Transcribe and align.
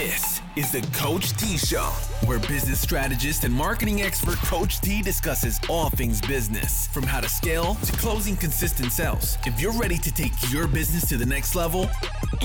This 0.00 0.40
is 0.56 0.72
the 0.72 0.80
Coach 0.96 1.36
T 1.36 1.58
Show, 1.58 1.90
where 2.24 2.38
business 2.38 2.80
strategist 2.80 3.44
and 3.44 3.52
marketing 3.52 4.00
expert 4.00 4.38
Coach 4.38 4.80
T 4.80 5.02
discusses 5.02 5.60
all 5.68 5.90
things 5.90 6.22
business, 6.22 6.86
from 6.86 7.02
how 7.02 7.20
to 7.20 7.28
scale 7.28 7.74
to 7.74 7.92
closing 7.98 8.34
consistent 8.34 8.92
sales. 8.92 9.36
If 9.44 9.60
you're 9.60 9.78
ready 9.78 9.98
to 9.98 10.10
take 10.10 10.32
your 10.50 10.66
business 10.66 11.06
to 11.10 11.18
the 11.18 11.26
next 11.26 11.54
level, 11.54 11.90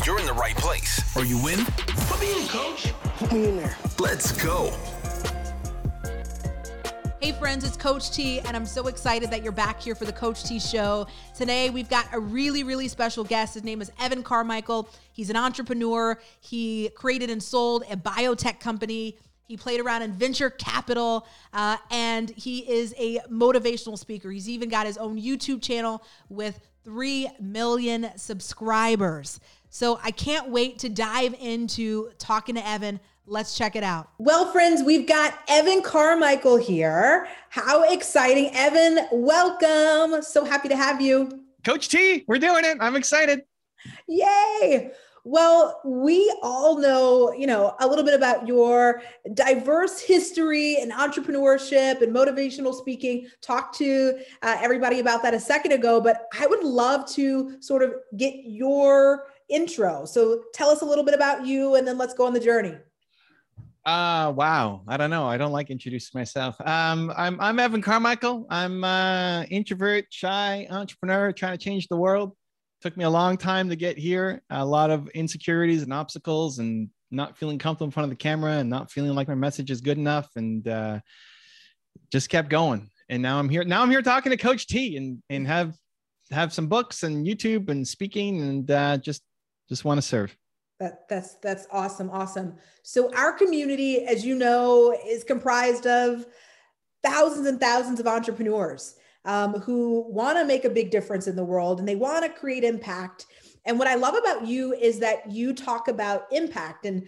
you're 0.05 0.19
in 0.19 0.25
the 0.25 0.33
right 0.33 0.57
place. 0.57 1.15
Are 1.15 1.23
you 1.23 1.37
in? 1.47 1.63
Put 1.65 2.19
me 2.19 2.41
in, 2.41 2.47
coach. 2.49 2.93
Put 3.19 3.31
me 3.31 3.45
in 3.45 3.55
there. 3.55 3.77
Let's 3.99 4.33
go. 4.33 4.73
Hey 7.21 7.31
friends, 7.31 7.63
it's 7.63 7.77
Coach 7.77 8.11
T, 8.11 8.41
and 8.41 8.57
I'm 8.57 8.65
so 8.65 8.87
excited 8.87 9.31
that 9.31 9.41
you're 9.41 9.53
back 9.53 9.79
here 9.79 9.95
for 9.95 10.03
the 10.03 10.11
Coach 10.11 10.43
T 10.43 10.59
show. 10.59 11.07
Today, 11.33 11.69
we've 11.69 11.87
got 11.89 12.07
a 12.11 12.19
really, 12.19 12.63
really 12.63 12.89
special 12.89 13.23
guest. 13.23 13.53
His 13.53 13.63
name 13.63 13.81
is 13.81 13.89
Evan 14.01 14.21
Carmichael. 14.21 14.89
He's 15.13 15.29
an 15.29 15.37
entrepreneur. 15.37 16.19
He 16.41 16.89
created 16.93 17.29
and 17.29 17.41
sold 17.41 17.83
a 17.89 17.95
biotech 17.95 18.59
company. 18.59 19.17
He 19.47 19.55
played 19.55 19.79
around 19.79 20.01
in 20.01 20.11
venture 20.11 20.49
capital, 20.49 21.25
uh, 21.53 21.77
and 21.89 22.29
he 22.31 22.69
is 22.69 22.93
a 22.97 23.19
motivational 23.31 23.97
speaker. 23.97 24.29
He's 24.29 24.49
even 24.49 24.67
got 24.67 24.85
his 24.85 24.97
own 24.97 25.17
YouTube 25.19 25.61
channel 25.61 26.03
with 26.27 26.59
3 26.83 27.29
million 27.39 28.09
subscribers. 28.17 29.39
So 29.69 29.99
I 30.03 30.11
can't 30.11 30.49
wait 30.49 30.79
to 30.79 30.89
dive 30.89 31.33
into 31.39 32.11
talking 32.17 32.55
to 32.55 32.67
Evan 32.67 32.99
Let's 33.27 33.57
check 33.57 33.75
it 33.75 33.83
out. 33.83 34.09
Well, 34.19 34.51
friends, 34.51 34.83
we've 34.83 35.07
got 35.07 35.39
Evan 35.47 35.81
Carmichael 35.81 36.57
here. 36.57 37.27
How 37.49 37.83
exciting. 37.91 38.51
Evan, 38.53 39.07
welcome. 39.11 40.21
So 40.21 40.45
happy 40.45 40.69
to 40.69 40.75
have 40.75 41.01
you. 41.01 41.43
Coach 41.63 41.89
T, 41.89 42.23
we're 42.27 42.37
doing 42.37 42.65
it. 42.65 42.77
I'm 42.79 42.95
excited. 42.95 43.41
Yay. 44.07 44.91
Well, 45.23 45.81
we 45.83 46.31
all 46.43 46.77
know, 46.77 47.33
you 47.33 47.47
know, 47.47 47.75
a 47.79 47.87
little 47.87 48.05
bit 48.05 48.13
about 48.13 48.47
your 48.47 49.01
diverse 49.33 49.99
history 49.99 50.77
and 50.79 50.91
entrepreneurship 50.91 52.03
and 52.03 52.15
motivational 52.15 52.75
speaking. 52.75 53.27
Talked 53.41 53.75
to 53.79 54.19
uh, 54.43 54.57
everybody 54.59 54.99
about 54.99 55.23
that 55.23 55.33
a 55.33 55.39
second 55.39 55.71
ago, 55.71 55.99
but 55.99 56.27
I 56.39 56.45
would 56.45 56.63
love 56.63 57.09
to 57.13 57.59
sort 57.59 57.81
of 57.81 57.95
get 58.17 58.35
your 58.45 59.25
intro. 59.49 60.05
So 60.05 60.43
tell 60.53 60.69
us 60.69 60.83
a 60.83 60.85
little 60.85 61.03
bit 61.03 61.15
about 61.15 61.43
you 61.43 61.73
and 61.73 61.87
then 61.87 61.97
let's 61.97 62.13
go 62.13 62.27
on 62.27 62.33
the 62.33 62.39
journey. 62.39 62.77
Uh 63.85 64.33
wow. 64.35 64.81
I 64.87 64.97
don't 64.97 65.11
know. 65.11 65.27
I 65.27 65.37
don't 65.37 65.51
like 65.51 65.69
introducing 65.69 66.17
myself. 66.19 66.59
Um, 66.59 67.13
I'm 67.15 67.39
I'm 67.39 67.59
Evan 67.59 67.83
Carmichael. 67.83 68.47
I'm 68.49 68.83
uh 68.83 69.43
introvert, 69.51 70.05
shy 70.09 70.65
entrepreneur 70.71 71.31
trying 71.31 71.55
to 71.55 71.63
change 71.63 71.87
the 71.87 71.95
world. 71.95 72.35
Took 72.81 72.97
me 72.97 73.03
a 73.03 73.09
long 73.09 73.37
time 73.37 73.69
to 73.69 73.75
get 73.75 73.97
here. 73.97 74.41
A 74.49 74.65
lot 74.65 74.89
of 74.89 75.07
insecurities 75.09 75.83
and 75.83 75.93
obstacles 75.93 76.57
and 76.57 76.89
not 77.11 77.37
feeling 77.37 77.59
comfortable 77.59 77.85
in 77.85 77.91
front 77.91 78.05
of 78.05 78.09
the 78.09 78.15
camera 78.15 78.53
and 78.53 78.69
not 78.71 78.91
feeling 78.91 79.13
like 79.13 79.27
my 79.27 79.35
message 79.35 79.69
is 79.69 79.81
good 79.81 79.99
enough 79.99 80.29
and 80.35 80.67
uh 80.67 80.99
just 82.11 82.29
kept 82.29 82.49
going. 82.49 82.89
And 83.07 83.21
now 83.21 83.37
I'm 83.37 83.49
here. 83.49 83.63
Now 83.63 83.83
I'm 83.83 83.91
here 83.91 84.01
talking 84.01 84.31
to 84.31 84.37
Coach 84.37 84.65
T 84.65 84.97
and 84.97 85.21
and 85.29 85.45
have 85.45 85.75
have 86.31 86.51
some 86.51 86.65
books 86.65 87.03
and 87.03 87.23
YouTube 87.23 87.69
and 87.69 87.87
speaking 87.87 88.41
and 88.41 88.71
uh 88.71 88.97
just 88.97 89.21
just 89.69 89.85
want 89.85 89.99
to 89.99 90.01
serve. 90.01 90.35
That 90.79 91.07
that's 91.07 91.35
that's 91.35 91.67
awesome, 91.71 92.09
awesome. 92.09 92.55
So 92.83 93.13
our 93.15 93.31
community, 93.31 94.05
as 94.05 94.25
you 94.25 94.35
know, 94.35 94.97
is 95.07 95.23
comprised 95.23 95.87
of 95.87 96.25
thousands 97.01 97.47
and 97.47 97.59
thousands 97.59 97.99
of 97.99 98.07
entrepreneurs 98.07 98.95
um, 99.23 99.53
who 99.61 100.05
want 100.09 100.37
to 100.37 100.45
make 100.45 100.65
a 100.65 100.69
big 100.69 100.91
difference 100.91 101.27
in 101.27 101.35
the 101.35 101.45
world 101.45 101.79
and 101.79 101.87
they 101.87 101.95
want 101.95 102.23
to 102.23 102.29
create 102.29 102.63
impact. 102.63 103.27
And 103.65 103.79
what 103.79 103.87
I 103.87 103.95
love 103.95 104.15
about 104.15 104.45
you 104.45 104.73
is 104.73 104.99
that 104.99 105.31
you 105.31 105.53
talk 105.53 105.87
about 105.87 106.25
impact 106.31 106.85
and 106.85 107.07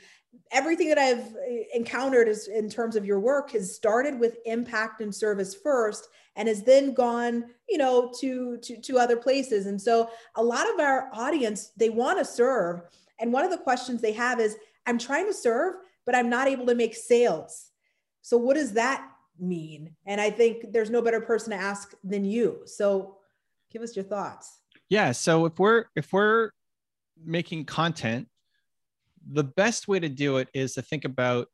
everything 0.51 0.89
that 0.89 0.97
I've 0.97 1.25
uh, 1.35 1.63
encountered 1.73 2.27
is 2.27 2.47
in 2.47 2.69
terms 2.69 2.95
of 2.95 3.05
your 3.05 3.19
work 3.19 3.51
has 3.51 3.75
started 3.75 4.19
with 4.19 4.37
impact 4.45 5.01
and 5.01 5.13
service 5.13 5.55
first 5.55 6.07
and 6.35 6.47
has 6.47 6.63
then 6.63 6.93
gone 6.93 7.45
you 7.67 7.77
know 7.77 8.11
to 8.19 8.57
to, 8.57 8.79
to 8.79 8.97
other 8.97 9.17
places 9.17 9.65
and 9.65 9.81
so 9.81 10.09
a 10.35 10.43
lot 10.43 10.71
of 10.71 10.79
our 10.79 11.09
audience 11.11 11.71
they 11.75 11.89
want 11.89 12.17
to 12.19 12.25
serve 12.25 12.81
and 13.19 13.33
one 13.33 13.43
of 13.43 13.51
the 13.51 13.57
questions 13.57 14.01
they 14.01 14.13
have 14.13 14.39
is 14.39 14.55
I'm 14.85 14.97
trying 14.97 15.27
to 15.27 15.33
serve, 15.33 15.75
but 16.05 16.15
I'm 16.15 16.29
not 16.29 16.47
able 16.47 16.65
to 16.67 16.75
make 16.75 16.95
sales. 16.95 17.69
So, 18.21 18.37
what 18.37 18.55
does 18.55 18.73
that 18.73 19.07
mean? 19.39 19.95
And 20.05 20.19
I 20.19 20.29
think 20.29 20.71
there's 20.71 20.89
no 20.89 21.01
better 21.01 21.21
person 21.21 21.51
to 21.51 21.57
ask 21.57 21.93
than 22.03 22.25
you. 22.25 22.61
So, 22.65 23.17
give 23.71 23.81
us 23.81 23.95
your 23.95 24.05
thoughts. 24.05 24.59
Yeah. 24.89 25.11
So, 25.11 25.45
if 25.45 25.59
we're, 25.59 25.85
if 25.95 26.13
we're, 26.13 26.51
making 27.25 27.65
content 27.65 28.27
the 29.29 29.43
best 29.43 29.87
way 29.87 29.99
to 29.99 30.09
do 30.09 30.37
it 30.37 30.47
is 30.53 30.75
to 30.75 30.81
think 30.81 31.05
about 31.05 31.47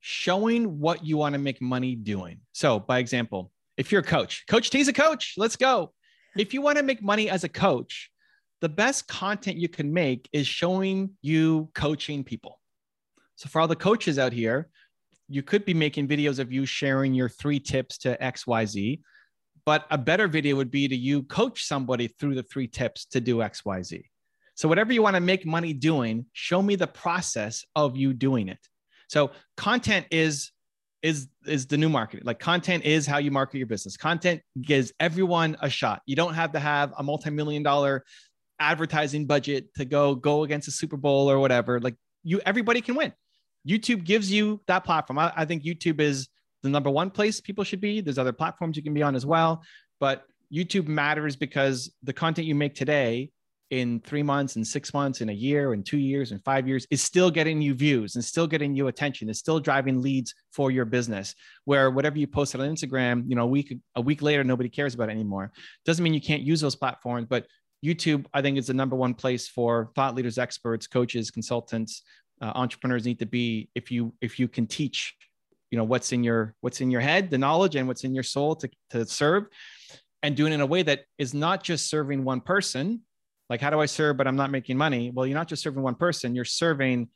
showing 0.00 0.80
what 0.80 1.04
you 1.04 1.16
want 1.16 1.34
to 1.34 1.38
make 1.38 1.62
money 1.62 1.94
doing. 1.94 2.40
So, 2.52 2.80
by 2.80 2.98
example, 2.98 3.50
if 3.76 3.90
you're 3.92 4.00
a 4.00 4.04
coach, 4.04 4.44
Coach 4.48 4.70
T's 4.70 4.88
a 4.88 4.92
coach, 4.92 5.34
let's 5.36 5.56
go. 5.56 5.92
If 6.36 6.52
you 6.52 6.60
want 6.60 6.78
to 6.78 6.84
make 6.84 7.02
money 7.02 7.30
as 7.30 7.44
a 7.44 7.48
coach, 7.48 8.10
the 8.64 8.68
best 8.70 9.06
content 9.08 9.58
you 9.58 9.68
can 9.68 9.92
make 9.92 10.26
is 10.32 10.46
showing 10.46 11.10
you 11.20 11.68
coaching 11.74 12.24
people. 12.24 12.58
So 13.36 13.50
for 13.50 13.60
all 13.60 13.68
the 13.68 13.76
coaches 13.76 14.18
out 14.18 14.32
here, 14.32 14.70
you 15.28 15.42
could 15.42 15.66
be 15.66 15.74
making 15.74 16.08
videos 16.08 16.38
of 16.38 16.50
you 16.50 16.64
sharing 16.64 17.12
your 17.12 17.28
three 17.28 17.60
tips 17.60 17.98
to 17.98 18.16
XYZ, 18.16 19.02
but 19.66 19.84
a 19.90 19.98
better 19.98 20.28
video 20.28 20.56
would 20.56 20.70
be 20.70 20.88
to 20.88 20.96
you 20.96 21.24
coach 21.24 21.66
somebody 21.66 22.08
through 22.08 22.36
the 22.36 22.42
three 22.42 22.66
tips 22.66 23.04
to 23.04 23.20
do 23.20 23.36
XYZ. 23.36 24.02
So 24.54 24.66
whatever 24.66 24.94
you 24.94 25.02
want 25.02 25.16
to 25.16 25.20
make 25.20 25.44
money 25.44 25.74
doing, 25.74 26.24
show 26.32 26.62
me 26.62 26.74
the 26.74 26.86
process 26.86 27.66
of 27.76 27.98
you 27.98 28.14
doing 28.14 28.48
it. 28.48 28.66
So 29.08 29.32
content 29.58 30.06
is 30.10 30.52
is 31.02 31.28
is 31.46 31.66
the 31.66 31.76
new 31.76 31.90
marketing. 31.90 32.24
Like 32.24 32.38
content 32.38 32.84
is 32.84 33.06
how 33.06 33.18
you 33.18 33.30
market 33.30 33.58
your 33.58 33.66
business. 33.66 33.98
Content 33.98 34.40
gives 34.62 34.90
everyone 34.98 35.54
a 35.60 35.68
shot. 35.68 36.00
You 36.06 36.16
don't 36.16 36.32
have 36.32 36.52
to 36.52 36.60
have 36.60 36.94
a 36.96 37.02
multi-million 37.02 37.62
dollar 37.62 38.06
advertising 38.60 39.26
budget 39.26 39.74
to 39.74 39.84
go 39.84 40.14
go 40.14 40.44
against 40.44 40.68
a 40.68 40.70
Super 40.70 40.96
Bowl 40.96 41.30
or 41.30 41.38
whatever. 41.38 41.80
Like 41.80 41.96
you, 42.22 42.40
everybody 42.46 42.80
can 42.80 42.94
win. 42.94 43.12
YouTube 43.68 44.04
gives 44.04 44.30
you 44.30 44.60
that 44.66 44.84
platform. 44.84 45.18
I, 45.18 45.32
I 45.36 45.44
think 45.44 45.64
YouTube 45.64 46.00
is 46.00 46.28
the 46.62 46.68
number 46.68 46.90
one 46.90 47.10
place 47.10 47.40
people 47.40 47.64
should 47.64 47.80
be. 47.80 48.00
There's 48.00 48.18
other 48.18 48.32
platforms 48.32 48.76
you 48.76 48.82
can 48.82 48.94
be 48.94 49.02
on 49.02 49.14
as 49.14 49.26
well, 49.26 49.62
but 50.00 50.24
YouTube 50.52 50.86
matters 50.86 51.36
because 51.36 51.92
the 52.02 52.12
content 52.12 52.46
you 52.46 52.54
make 52.54 52.74
today 52.74 53.30
in 53.70 54.00
three 54.00 54.22
months 54.22 54.56
and 54.56 54.66
six 54.66 54.92
months 54.92 55.20
in 55.20 55.30
a 55.30 55.32
year 55.32 55.72
and 55.72 55.86
two 55.86 55.98
years 55.98 56.32
and 56.32 56.44
five 56.44 56.68
years 56.68 56.86
is 56.90 57.02
still 57.02 57.30
getting 57.30 57.62
you 57.62 57.74
views 57.74 58.14
and 58.14 58.24
still 58.24 58.46
getting 58.46 58.74
you 58.74 58.88
attention 58.88 59.28
is 59.28 59.38
still 59.38 59.58
driving 59.58 60.02
leads 60.02 60.34
for 60.52 60.70
your 60.70 60.84
business 60.84 61.34
where 61.64 61.90
whatever 61.90 62.18
you 62.18 62.26
posted 62.26 62.60
on 62.60 62.68
instagram 62.68 63.24
you 63.26 63.34
know 63.34 63.42
a 63.42 63.46
week 63.46 63.74
a 63.96 64.00
week 64.00 64.20
later 64.20 64.44
nobody 64.44 64.68
cares 64.68 64.94
about 64.94 65.08
anymore 65.08 65.50
doesn't 65.86 66.04
mean 66.04 66.12
you 66.12 66.20
can't 66.20 66.42
use 66.42 66.60
those 66.60 66.76
platforms 66.76 67.26
but 67.28 67.46
YouTube, 67.84 68.26
I 68.32 68.42
think, 68.42 68.58
is 68.58 68.66
the 68.66 68.74
number 68.74 68.96
one 68.96 69.14
place 69.14 69.48
for 69.48 69.90
thought 69.94 70.14
leaders, 70.14 70.38
experts, 70.38 70.86
coaches, 70.86 71.30
consultants, 71.30 72.02
uh, 72.40 72.52
entrepreneurs 72.54 73.04
need 73.04 73.18
to 73.20 73.26
be. 73.26 73.68
If 73.74 73.90
you 73.90 74.14
if 74.20 74.38
you 74.38 74.48
can 74.48 74.66
teach, 74.66 75.14
you 75.70 75.78
know 75.78 75.84
what's 75.84 76.12
in 76.12 76.24
your 76.24 76.54
what's 76.60 76.80
in 76.80 76.90
your 76.90 77.00
head, 77.00 77.30
the 77.30 77.38
knowledge, 77.38 77.76
and 77.76 77.86
what's 77.88 78.04
in 78.04 78.14
your 78.14 78.22
soul 78.24 78.56
to 78.56 78.70
to 78.90 79.06
serve, 79.06 79.44
and 80.22 80.36
doing 80.36 80.52
it 80.52 80.56
in 80.56 80.60
a 80.60 80.66
way 80.66 80.82
that 80.82 81.00
is 81.18 81.34
not 81.34 81.62
just 81.62 81.88
serving 81.88 82.24
one 82.24 82.40
person. 82.40 83.02
Like, 83.50 83.60
how 83.60 83.70
do 83.70 83.78
I 83.78 83.86
serve, 83.86 84.16
but 84.16 84.26
I'm 84.26 84.36
not 84.36 84.50
making 84.50 84.78
money? 84.78 85.10
Well, 85.14 85.26
you're 85.26 85.38
not 85.38 85.48
just 85.48 85.62
serving 85.62 85.82
one 85.82 85.94
person. 85.94 86.34
You're 86.34 86.46
serving 86.46 87.08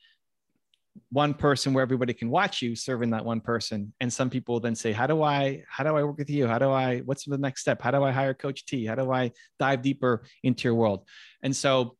one 1.11 1.33
person 1.33 1.73
where 1.73 1.81
everybody 1.81 2.13
can 2.13 2.29
watch 2.29 2.61
you 2.61 2.75
serving 2.75 3.09
that 3.11 3.25
one 3.25 3.41
person. 3.41 3.93
And 3.99 4.11
some 4.11 4.29
people 4.29 4.59
then 4.59 4.75
say 4.75 4.91
how 4.91 5.07
do 5.07 5.23
i 5.23 5.63
how 5.67 5.83
do 5.83 5.95
i 5.95 6.03
work 6.03 6.17
with 6.17 6.29
you? 6.29 6.47
How 6.47 6.59
do 6.59 6.69
i 6.69 6.99
what's 6.99 7.25
the 7.25 7.37
next 7.37 7.61
step? 7.61 7.81
How 7.81 7.91
do 7.91 8.03
i 8.03 8.11
hire 8.11 8.33
coach 8.33 8.65
t? 8.65 8.85
How 8.85 8.95
do 8.95 9.11
i 9.11 9.31
dive 9.57 9.81
deeper 9.81 10.23
into 10.43 10.67
your 10.67 10.75
world? 10.75 11.05
And 11.41 11.55
so 11.55 11.95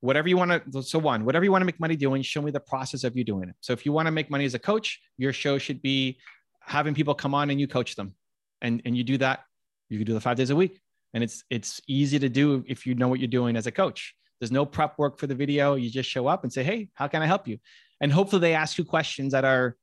whatever 0.00 0.28
you 0.28 0.36
want 0.36 0.72
to 0.72 0.82
so 0.82 0.98
one 0.98 1.24
whatever 1.24 1.44
you 1.44 1.50
want 1.50 1.62
to 1.62 1.66
make 1.66 1.80
money 1.80 1.96
doing 1.96 2.22
show 2.22 2.42
me 2.42 2.50
the 2.50 2.60
process 2.60 3.04
of 3.04 3.16
you 3.16 3.24
doing 3.24 3.48
it. 3.48 3.56
So 3.60 3.72
if 3.72 3.84
you 3.84 3.92
want 3.92 4.06
to 4.06 4.12
make 4.12 4.30
money 4.30 4.44
as 4.44 4.54
a 4.54 4.58
coach 4.58 5.00
your 5.18 5.32
show 5.32 5.58
should 5.58 5.82
be 5.82 6.18
having 6.60 6.94
people 6.94 7.14
come 7.14 7.34
on 7.34 7.50
and 7.50 7.60
you 7.60 7.68
coach 7.68 7.96
them. 7.96 8.14
And 8.62 8.80
and 8.84 8.96
you 8.96 9.04
do 9.04 9.18
that 9.18 9.40
you 9.88 9.98
can 9.98 10.06
do 10.06 10.14
the 10.14 10.20
five 10.20 10.36
days 10.36 10.50
a 10.50 10.56
week. 10.56 10.80
And 11.14 11.22
it's 11.22 11.44
it's 11.50 11.80
easy 11.86 12.18
to 12.18 12.28
do 12.28 12.64
if 12.66 12.86
you 12.86 12.94
know 12.94 13.08
what 13.08 13.20
you're 13.20 13.28
doing 13.28 13.56
as 13.56 13.66
a 13.66 13.72
coach. 13.72 14.14
There's 14.40 14.52
no 14.52 14.66
prep 14.66 14.98
work 14.98 15.18
for 15.18 15.26
the 15.26 15.34
video. 15.34 15.76
You 15.76 15.88
just 15.90 16.10
show 16.10 16.26
up 16.26 16.42
and 16.42 16.52
say 16.52 16.62
hey 16.62 16.88
how 16.94 17.08
can 17.08 17.22
i 17.22 17.26
help 17.26 17.48
you 17.48 17.58
and 18.00 18.12
hopefully 18.12 18.40
they 18.40 18.54
ask 18.54 18.76
you 18.78 18.84
questions 18.84 19.32
that 19.32 19.44
are 19.44 19.76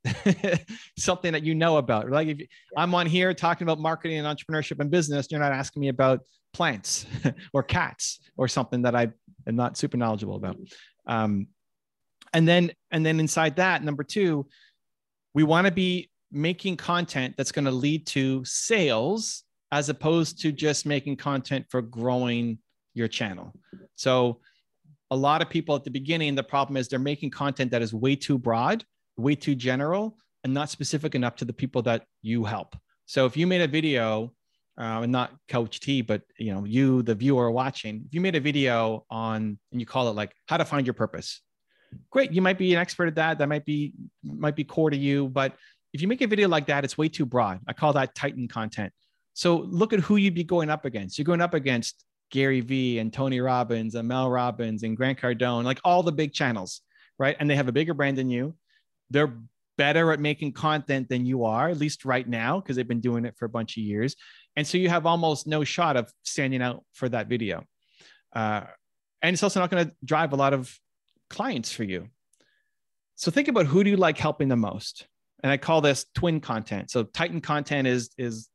something 0.97 1.33
that 1.33 1.43
you 1.43 1.55
know 1.55 1.77
about. 1.77 2.09
Like 2.09 2.27
if 2.27 2.47
I'm 2.77 2.93
on 2.93 3.07
here 3.07 3.33
talking 3.33 3.65
about 3.65 3.79
marketing 3.79 4.19
and 4.19 4.27
entrepreneurship 4.27 4.79
and 4.79 4.91
business, 4.91 5.27
you're 5.31 5.39
not 5.39 5.51
asking 5.51 5.81
me 5.81 5.87
about 5.87 6.21
plants 6.53 7.05
or 7.53 7.63
cats 7.63 8.19
or 8.37 8.47
something 8.47 8.83
that 8.83 8.95
I 8.95 9.09
am 9.47 9.55
not 9.55 9.77
super 9.77 9.97
knowledgeable 9.97 10.35
about. 10.35 10.57
Um, 11.07 11.47
and 12.33 12.47
then 12.47 12.71
and 12.91 13.05
then 13.05 13.19
inside 13.19 13.55
that, 13.57 13.83
number 13.83 14.03
two, 14.03 14.47
we 15.33 15.43
want 15.43 15.65
to 15.65 15.73
be 15.73 16.09
making 16.31 16.77
content 16.77 17.35
that's 17.37 17.51
going 17.51 17.65
to 17.65 17.71
lead 17.71 18.05
to 18.07 18.43
sales 18.45 19.43
as 19.71 19.89
opposed 19.89 20.39
to 20.41 20.51
just 20.51 20.85
making 20.85 21.15
content 21.15 21.65
for 21.69 21.81
growing 21.81 22.59
your 22.93 23.07
channel. 23.07 23.53
So 23.95 24.39
a 25.11 25.15
lot 25.15 25.41
of 25.41 25.49
people 25.49 25.75
at 25.75 25.83
the 25.83 25.91
beginning, 25.91 26.35
the 26.35 26.43
problem 26.43 26.77
is 26.77 26.87
they're 26.87 26.99
making 26.99 27.31
content 27.31 27.71
that 27.71 27.81
is 27.81 27.93
way 27.93 28.15
too 28.15 28.37
broad, 28.37 28.83
way 29.17 29.35
too 29.35 29.55
general, 29.55 30.17
and 30.43 30.53
not 30.53 30.69
specific 30.69 31.15
enough 31.15 31.35
to 31.37 31.45
the 31.45 31.53
people 31.53 31.81
that 31.83 32.05
you 32.21 32.43
help. 32.43 32.75
So 33.05 33.25
if 33.25 33.37
you 33.37 33.47
made 33.47 33.61
a 33.61 33.67
video, 33.67 34.33
uh, 34.77 35.01
and 35.03 35.11
not 35.11 35.31
Coach 35.47 35.79
T, 35.79 36.01
but 36.01 36.23
you 36.39 36.53
know, 36.53 36.65
you, 36.65 37.03
the 37.03 37.13
viewer 37.13 37.51
watching, 37.51 38.03
if 38.07 38.13
you 38.13 38.21
made 38.21 38.35
a 38.35 38.39
video 38.39 39.05
on 39.09 39.59
and 39.71 39.79
you 39.79 39.85
call 39.85 40.09
it 40.09 40.15
like 40.15 40.33
how 40.47 40.57
to 40.57 40.65
find 40.65 40.87
your 40.87 40.95
purpose, 40.95 41.41
great. 42.09 42.31
You 42.31 42.41
might 42.41 42.57
be 42.57 42.73
an 42.73 42.79
expert 42.79 43.07
at 43.07 43.15
that. 43.15 43.37
That 43.37 43.49
might 43.49 43.65
be 43.65 43.93
might 44.23 44.55
be 44.55 44.63
core 44.63 44.89
to 44.89 44.97
you. 44.97 45.29
But 45.29 45.55
if 45.93 46.01
you 46.01 46.07
make 46.07 46.21
a 46.21 46.27
video 46.27 46.47
like 46.47 46.65
that, 46.67 46.83
it's 46.83 46.97
way 46.97 47.07
too 47.07 47.25
broad. 47.25 47.59
I 47.67 47.73
call 47.73 47.93
that 47.93 48.15
Titan 48.15 48.47
content. 48.47 48.91
So 49.33 49.57
look 49.57 49.93
at 49.93 49.99
who 49.99 50.15
you'd 50.15 50.35
be 50.35 50.43
going 50.43 50.69
up 50.69 50.85
against. 50.85 51.17
You're 51.17 51.25
going 51.25 51.41
up 51.41 51.53
against 51.53 52.03
Gary 52.33 52.61
Vee 52.61 52.97
and 52.97 53.13
Tony 53.13 53.39
Robbins 53.39 53.93
and 53.93 54.07
Mel 54.07 54.27
Robbins 54.27 54.81
and 54.81 54.97
Grant 54.97 55.19
Cardone, 55.19 55.63
like 55.63 55.79
all 55.85 56.01
the 56.01 56.11
big 56.11 56.33
channels, 56.33 56.81
right? 57.19 57.37
And 57.39 57.47
they 57.47 57.55
have 57.55 57.67
a 57.67 57.71
bigger 57.71 57.93
brand 57.93 58.17
than 58.17 58.31
you. 58.31 58.55
They're 59.11 59.37
better 59.77 60.11
at 60.11 60.19
making 60.19 60.53
content 60.53 61.09
than 61.09 61.27
you 61.27 61.45
are, 61.45 61.69
at 61.69 61.77
least 61.77 62.05
right 62.05 62.27
now, 62.27 62.59
because 62.59 62.75
they've 62.75 62.87
been 62.87 63.01
doing 63.01 63.25
it 63.25 63.37
for 63.37 63.45
a 63.45 63.49
bunch 63.49 63.77
of 63.77 63.83
years. 63.83 64.15
And 64.55 64.65
so 64.65 64.79
you 64.79 64.89
have 64.89 65.05
almost 65.05 65.45
no 65.45 65.63
shot 65.63 65.95
of 65.95 66.11
standing 66.23 66.63
out 66.63 66.83
for 66.93 67.07
that 67.09 67.27
video. 67.27 67.65
Uh, 68.35 68.61
and 69.21 69.35
it's 69.35 69.43
also 69.43 69.59
not 69.59 69.69
going 69.69 69.85
to 69.85 69.93
drive 70.03 70.33
a 70.33 70.35
lot 70.35 70.53
of 70.55 70.75
clients 71.29 71.71
for 71.71 71.83
you. 71.83 72.07
So 73.13 73.29
think 73.29 73.47
about 73.47 73.67
who 73.67 73.83
do 73.83 73.91
you 73.91 73.97
like 73.97 74.17
helping 74.17 74.47
the 74.47 74.55
most? 74.55 75.05
And 75.43 75.51
I 75.51 75.57
call 75.57 75.81
this 75.81 76.07
twin 76.15 76.39
content. 76.39 76.89
So 76.89 77.03
Titan 77.03 77.41
content 77.41 77.87
is 77.87 78.09
is 78.17 78.49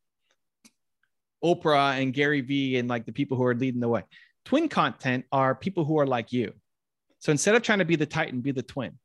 Oprah 1.45 2.01
and 2.01 2.13
Gary 2.13 2.41
Vee 2.41 2.79
and 2.79 2.89
like 2.89 3.07
the 3.07 3.13
people 3.13 3.37
who 3.37 3.45
are 3.45 3.55
leading 3.55 3.81
the 3.81 3.89
way. 3.89 4.03
Twin 4.45 4.69
content 4.69 5.25
are 5.33 5.55
people 5.55 5.85
who 5.85 5.99
are 5.99 6.07
like 6.07 6.33
you. 6.33 6.53
So 7.19 7.33
instead 7.33 7.55
of 7.55 7.63
trying 7.63 7.81
to 7.81 7.85
be 7.85 7.97
the 7.97 8.07
Titan, 8.07 8.41
be 8.41 8.53
the 8.53 8.63
twin. 8.63 8.99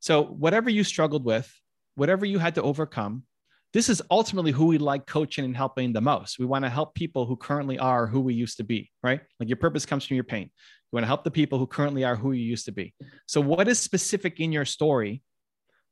So 0.00 0.22
whatever 0.22 0.68
you 0.70 0.84
struggled 0.84 1.24
with, 1.24 1.52
whatever 1.94 2.26
you 2.26 2.38
had 2.38 2.54
to 2.56 2.62
overcome, 2.62 3.24
this 3.72 3.88
is 3.88 4.00
ultimately 4.08 4.52
who 4.52 4.66
we 4.66 4.78
like 4.78 5.04
coaching 5.06 5.44
and 5.44 5.56
helping 5.56 5.92
the 5.92 6.00
most. 6.00 6.38
We 6.38 6.46
want 6.46 6.64
to 6.64 6.68
help 6.68 6.94
people 6.94 7.26
who 7.26 7.36
currently 7.36 7.78
are 7.78 8.06
who 8.06 8.20
we 8.20 8.32
used 8.32 8.56
to 8.58 8.64
be, 8.64 8.90
right? 9.02 9.20
Like 9.40 9.48
your 9.48 9.56
purpose 9.56 9.84
comes 9.84 10.04
from 10.06 10.14
your 10.14 10.24
pain. 10.24 10.44
You 10.44 10.96
want 10.96 11.02
to 11.02 11.08
help 11.08 11.24
the 11.24 11.30
people 11.30 11.58
who 11.58 11.66
currently 11.66 12.04
are 12.04 12.14
who 12.14 12.32
you 12.32 12.44
used 12.44 12.66
to 12.66 12.72
be. 12.72 12.94
So, 13.26 13.40
what 13.40 13.66
is 13.66 13.80
specific 13.80 14.38
in 14.38 14.52
your 14.52 14.64
story 14.64 15.22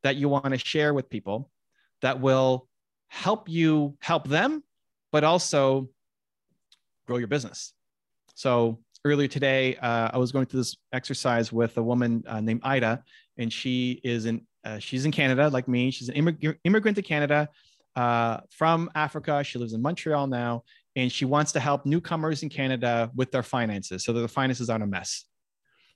that 0.04 0.14
you 0.14 0.28
want 0.28 0.44
to 0.50 0.58
share 0.58 0.94
with 0.94 1.10
people 1.10 1.50
that 2.02 2.20
will 2.20 2.68
help 3.08 3.48
you 3.48 3.96
help 4.00 4.28
them, 4.28 4.62
but 5.12 5.24
also 5.24 5.88
grow 7.06 7.18
your 7.18 7.28
business? 7.28 7.74
So, 8.34 8.80
earlier 9.04 9.28
today, 9.28 9.76
uh, 9.76 10.10
I 10.12 10.18
was 10.18 10.32
going 10.32 10.46
through 10.46 10.60
this 10.60 10.76
exercise 10.92 11.52
with 11.52 11.76
a 11.76 11.82
woman 11.82 12.24
uh, 12.26 12.40
named 12.40 12.60
Ida, 12.64 13.02
and 13.36 13.52
she 13.52 14.00
is 14.02 14.26
in 14.26 14.46
uh, 14.64 14.78
she's 14.78 15.04
in 15.04 15.12
Canada, 15.12 15.48
like 15.48 15.68
me. 15.68 15.90
She's 15.90 16.08
an 16.08 16.14
immig- 16.14 16.56
immigrant 16.64 16.96
to 16.96 17.02
Canada 17.02 17.48
uh, 17.96 18.40
from 18.50 18.90
Africa. 18.94 19.42
She 19.44 19.58
lives 19.58 19.72
in 19.72 19.82
Montreal 19.82 20.26
now, 20.26 20.62
and 20.96 21.10
she 21.10 21.24
wants 21.24 21.52
to 21.52 21.60
help 21.60 21.84
newcomers 21.84 22.42
in 22.42 22.48
Canada 22.48 23.10
with 23.14 23.30
their 23.30 23.42
finances 23.42 24.04
so 24.04 24.12
that 24.12 24.20
the 24.20 24.28
finances 24.28 24.70
aren't 24.70 24.84
a 24.84 24.86
mess. 24.86 25.24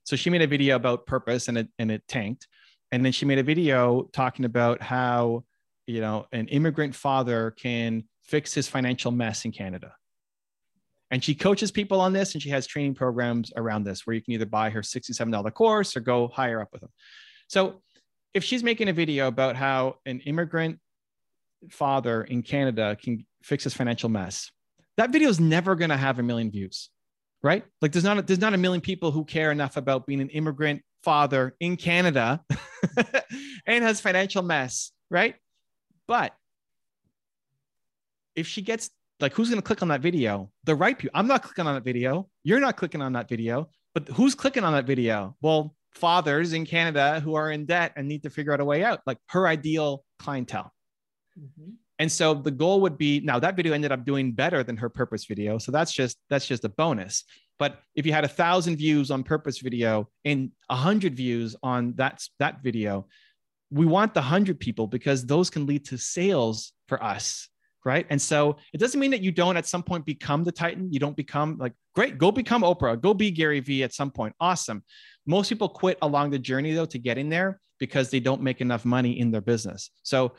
So 0.04 0.16
she 0.16 0.30
made 0.30 0.42
a 0.42 0.46
video 0.46 0.76
about 0.76 1.06
purpose 1.06 1.48
and 1.48 1.58
it, 1.58 1.68
and 1.78 1.90
it 1.90 2.02
tanked. 2.08 2.46
And 2.92 3.04
then 3.04 3.12
she 3.12 3.24
made 3.24 3.38
a 3.38 3.42
video 3.42 4.08
talking 4.12 4.44
about 4.44 4.80
how, 4.80 5.44
you 5.86 6.00
know, 6.00 6.26
an 6.32 6.48
immigrant 6.48 6.94
father 6.94 7.50
can 7.50 8.04
fix 8.26 8.54
his 8.54 8.68
financial 8.68 9.10
mess 9.10 9.44
in 9.44 9.52
Canada. 9.52 9.92
And 11.10 11.22
she 11.22 11.34
coaches 11.34 11.70
people 11.70 12.00
on 12.00 12.12
this 12.12 12.34
and 12.34 12.42
she 12.42 12.50
has 12.50 12.66
training 12.66 12.94
programs 12.94 13.52
around 13.56 13.84
this 13.84 14.06
where 14.06 14.14
you 14.14 14.22
can 14.22 14.34
either 14.34 14.46
buy 14.46 14.70
her 14.70 14.82
$67 14.82 15.54
course 15.54 15.96
or 15.96 16.00
go 16.00 16.28
higher 16.28 16.60
up 16.60 16.68
with 16.72 16.80
them. 16.80 16.90
So 17.48 17.80
if 18.34 18.42
she's 18.42 18.64
making 18.64 18.88
a 18.88 18.92
video 18.92 19.28
about 19.28 19.54
how 19.54 19.96
an 20.04 20.20
immigrant 20.20 20.80
father 21.70 22.24
in 22.24 22.42
Canada 22.42 22.96
can 23.00 23.24
fix 23.42 23.64
his 23.64 23.74
financial 23.74 24.08
mess. 24.08 24.50
That 24.96 25.10
video 25.10 25.28
is 25.28 25.40
never 25.40 25.74
going 25.74 25.90
to 25.90 25.96
have 25.96 26.18
a 26.18 26.22
million 26.22 26.50
views, 26.50 26.90
right? 27.42 27.64
Like 27.82 27.92
there's 27.92 28.04
not 28.04 28.18
a, 28.18 28.22
there's 28.22 28.40
not 28.40 28.54
a 28.54 28.58
million 28.58 28.80
people 28.80 29.10
who 29.10 29.24
care 29.24 29.52
enough 29.52 29.76
about 29.76 30.06
being 30.06 30.20
an 30.20 30.30
immigrant 30.30 30.82
father 31.02 31.54
in 31.60 31.76
Canada 31.76 32.44
and 33.66 33.84
has 33.84 34.00
financial 34.00 34.42
mess, 34.42 34.92
right? 35.10 35.36
But 36.08 36.32
if 38.36 38.46
she 38.46 38.62
gets 38.62 38.90
like 39.18 39.32
who's 39.32 39.48
going 39.48 39.60
to 39.60 39.66
click 39.66 39.82
on 39.82 39.88
that 39.88 40.00
video? 40.00 40.50
The 40.64 40.74
right 40.74 40.96
people. 40.96 41.18
I'm 41.18 41.26
not 41.26 41.42
clicking 41.42 41.66
on 41.66 41.74
that 41.74 41.84
video. 41.84 42.28
You're 42.44 42.60
not 42.60 42.76
clicking 42.76 43.02
on 43.02 43.14
that 43.14 43.28
video. 43.28 43.70
But 43.94 44.08
who's 44.08 44.34
clicking 44.34 44.62
on 44.62 44.74
that 44.74 44.84
video? 44.84 45.36
Well, 45.40 45.74
fathers 45.94 46.52
in 46.52 46.66
Canada 46.66 47.20
who 47.20 47.34
are 47.34 47.50
in 47.50 47.64
debt 47.64 47.92
and 47.96 48.06
need 48.06 48.22
to 48.24 48.30
figure 48.30 48.52
out 48.52 48.60
a 48.60 48.64
way 48.64 48.84
out, 48.84 49.00
like 49.06 49.16
her 49.28 49.48
ideal 49.48 50.04
clientele. 50.18 50.70
Mm-hmm. 51.38 51.70
And 51.98 52.12
so 52.12 52.34
the 52.34 52.50
goal 52.50 52.82
would 52.82 52.98
be 52.98 53.20
now 53.20 53.38
that 53.38 53.56
video 53.56 53.72
ended 53.72 53.90
up 53.90 54.04
doing 54.04 54.32
better 54.32 54.62
than 54.62 54.76
her 54.76 54.90
purpose 54.90 55.24
video. 55.24 55.56
So 55.56 55.72
that's 55.72 55.92
just 55.92 56.18
that's 56.28 56.46
just 56.46 56.64
a 56.64 56.68
bonus. 56.68 57.24
But 57.58 57.80
if 57.94 58.04
you 58.04 58.12
had 58.12 58.24
a 58.24 58.28
thousand 58.28 58.76
views 58.76 59.10
on 59.10 59.22
purpose 59.22 59.60
video 59.60 60.10
and 60.26 60.50
a 60.68 60.76
hundred 60.76 61.16
views 61.16 61.56
on 61.62 61.94
that 61.96 62.22
that 62.38 62.62
video, 62.62 63.06
we 63.70 63.86
want 63.86 64.12
the 64.12 64.20
hundred 64.20 64.60
people 64.60 64.86
because 64.86 65.24
those 65.24 65.48
can 65.48 65.64
lead 65.64 65.86
to 65.86 65.96
sales 65.96 66.72
for 66.86 67.02
us. 67.02 67.48
Right. 67.86 68.04
And 68.10 68.20
so 68.20 68.56
it 68.72 68.78
doesn't 68.78 68.98
mean 68.98 69.12
that 69.12 69.22
you 69.22 69.30
don't 69.30 69.56
at 69.56 69.64
some 69.64 69.84
point 69.84 70.04
become 70.04 70.42
the 70.42 70.50
Titan. 70.50 70.92
You 70.92 70.98
don't 70.98 71.16
become 71.16 71.56
like, 71.56 71.72
great, 71.94 72.18
go 72.18 72.32
become 72.32 72.62
Oprah, 72.62 73.00
go 73.00 73.14
be 73.14 73.30
Gary 73.30 73.60
Vee 73.60 73.84
at 73.84 73.94
some 73.94 74.10
point. 74.10 74.34
Awesome. 74.40 74.82
Most 75.24 75.50
people 75.50 75.68
quit 75.68 75.96
along 76.02 76.30
the 76.30 76.38
journey 76.40 76.74
though 76.74 76.86
to 76.86 76.98
getting 76.98 77.28
there 77.28 77.60
because 77.78 78.10
they 78.10 78.18
don't 78.18 78.42
make 78.42 78.60
enough 78.60 78.84
money 78.84 79.20
in 79.20 79.30
their 79.30 79.40
business. 79.40 79.90
So 80.02 80.32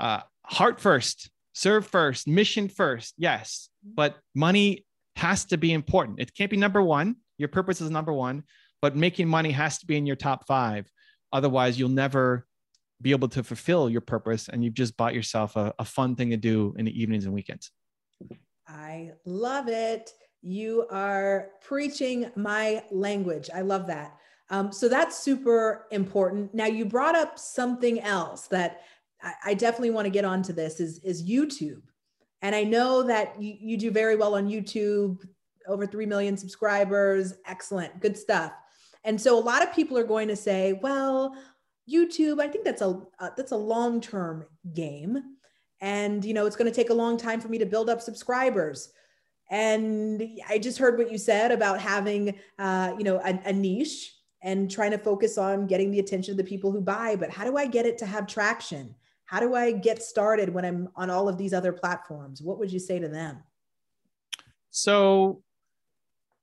uh, 0.00 0.20
heart 0.44 0.82
first, 0.82 1.30
serve 1.54 1.86
first, 1.86 2.28
mission 2.28 2.68
first. 2.68 3.14
Yes, 3.16 3.70
but 3.82 4.18
money 4.34 4.84
has 5.16 5.46
to 5.46 5.56
be 5.56 5.72
important. 5.72 6.20
It 6.20 6.34
can't 6.34 6.50
be 6.50 6.58
number 6.58 6.82
one. 6.82 7.16
Your 7.38 7.48
purpose 7.48 7.80
is 7.80 7.88
number 7.88 8.12
one, 8.12 8.42
but 8.82 8.96
making 8.96 9.28
money 9.28 9.52
has 9.52 9.78
to 9.78 9.86
be 9.86 9.96
in 9.96 10.04
your 10.04 10.16
top 10.16 10.46
five. 10.46 10.90
Otherwise, 11.32 11.78
you'll 11.78 11.88
never 11.88 12.46
be 13.02 13.10
able 13.10 13.28
to 13.28 13.42
fulfill 13.42 13.90
your 13.90 14.00
purpose 14.00 14.48
and 14.48 14.64
you've 14.64 14.74
just 14.74 14.96
bought 14.96 15.14
yourself 15.14 15.56
a, 15.56 15.74
a 15.78 15.84
fun 15.84 16.14
thing 16.14 16.30
to 16.30 16.36
do 16.36 16.74
in 16.78 16.84
the 16.84 17.00
evenings 17.00 17.24
and 17.24 17.34
weekends. 17.34 17.70
I 18.68 19.12
love 19.26 19.68
it. 19.68 20.10
You 20.40 20.86
are 20.90 21.50
preaching 21.60 22.30
my 22.36 22.84
language. 22.90 23.50
I 23.54 23.60
love 23.62 23.86
that. 23.88 24.16
Um, 24.50 24.72
so 24.72 24.88
that's 24.88 25.18
super 25.18 25.86
important. 25.90 26.54
Now, 26.54 26.66
you 26.66 26.84
brought 26.84 27.16
up 27.16 27.38
something 27.38 28.00
else 28.00 28.48
that 28.48 28.82
I, 29.22 29.32
I 29.46 29.54
definitely 29.54 29.90
want 29.90 30.06
to 30.06 30.10
get 30.10 30.24
onto 30.24 30.52
this 30.52 30.80
is, 30.80 30.98
is 31.00 31.22
YouTube. 31.22 31.82
And 32.42 32.54
I 32.54 32.64
know 32.64 33.02
that 33.04 33.40
you, 33.40 33.56
you 33.60 33.76
do 33.76 33.90
very 33.90 34.16
well 34.16 34.34
on 34.34 34.48
YouTube, 34.48 35.18
over 35.68 35.86
3 35.86 36.06
million 36.06 36.36
subscribers. 36.36 37.34
Excellent. 37.46 38.00
Good 38.00 38.16
stuff. 38.16 38.52
And 39.04 39.20
so 39.20 39.38
a 39.38 39.40
lot 39.40 39.62
of 39.62 39.74
people 39.74 39.98
are 39.98 40.04
going 40.04 40.28
to 40.28 40.36
say, 40.36 40.78
well, 40.82 41.34
YouTube, 41.90 42.40
I 42.40 42.48
think 42.48 42.64
that's 42.64 42.82
a 42.82 43.00
uh, 43.18 43.30
that's 43.36 43.52
a 43.52 43.56
long-term 43.56 44.46
game. 44.72 45.22
And 45.80 46.24
you 46.24 46.34
know, 46.34 46.46
it's 46.46 46.56
going 46.56 46.70
to 46.70 46.74
take 46.74 46.90
a 46.90 46.94
long 46.94 47.16
time 47.16 47.40
for 47.40 47.48
me 47.48 47.58
to 47.58 47.66
build 47.66 47.90
up 47.90 48.00
subscribers. 48.00 48.92
And 49.50 50.40
I 50.48 50.58
just 50.58 50.78
heard 50.78 50.96
what 50.96 51.10
you 51.10 51.18
said 51.18 51.52
about 51.52 51.80
having 51.80 52.38
uh, 52.58 52.94
you 52.96 53.04
know, 53.04 53.18
a, 53.18 53.38
a 53.44 53.52
niche 53.52 54.14
and 54.42 54.70
trying 54.70 54.90
to 54.90 54.98
focus 54.98 55.38
on 55.38 55.66
getting 55.66 55.90
the 55.90 56.00
attention 56.00 56.32
of 56.32 56.38
the 56.38 56.44
people 56.44 56.72
who 56.72 56.80
buy, 56.80 57.16
but 57.16 57.30
how 57.30 57.44
do 57.44 57.56
I 57.56 57.66
get 57.66 57.86
it 57.86 57.98
to 57.98 58.06
have 58.06 58.26
traction? 58.26 58.94
How 59.24 59.40
do 59.40 59.54
I 59.54 59.72
get 59.72 60.02
started 60.02 60.52
when 60.52 60.64
I'm 60.64 60.88
on 60.96 61.10
all 61.10 61.28
of 61.28 61.38
these 61.38 61.54
other 61.54 61.72
platforms? 61.72 62.42
What 62.42 62.58
would 62.58 62.72
you 62.72 62.80
say 62.80 62.98
to 62.98 63.08
them? 63.08 63.42
So 64.70 65.42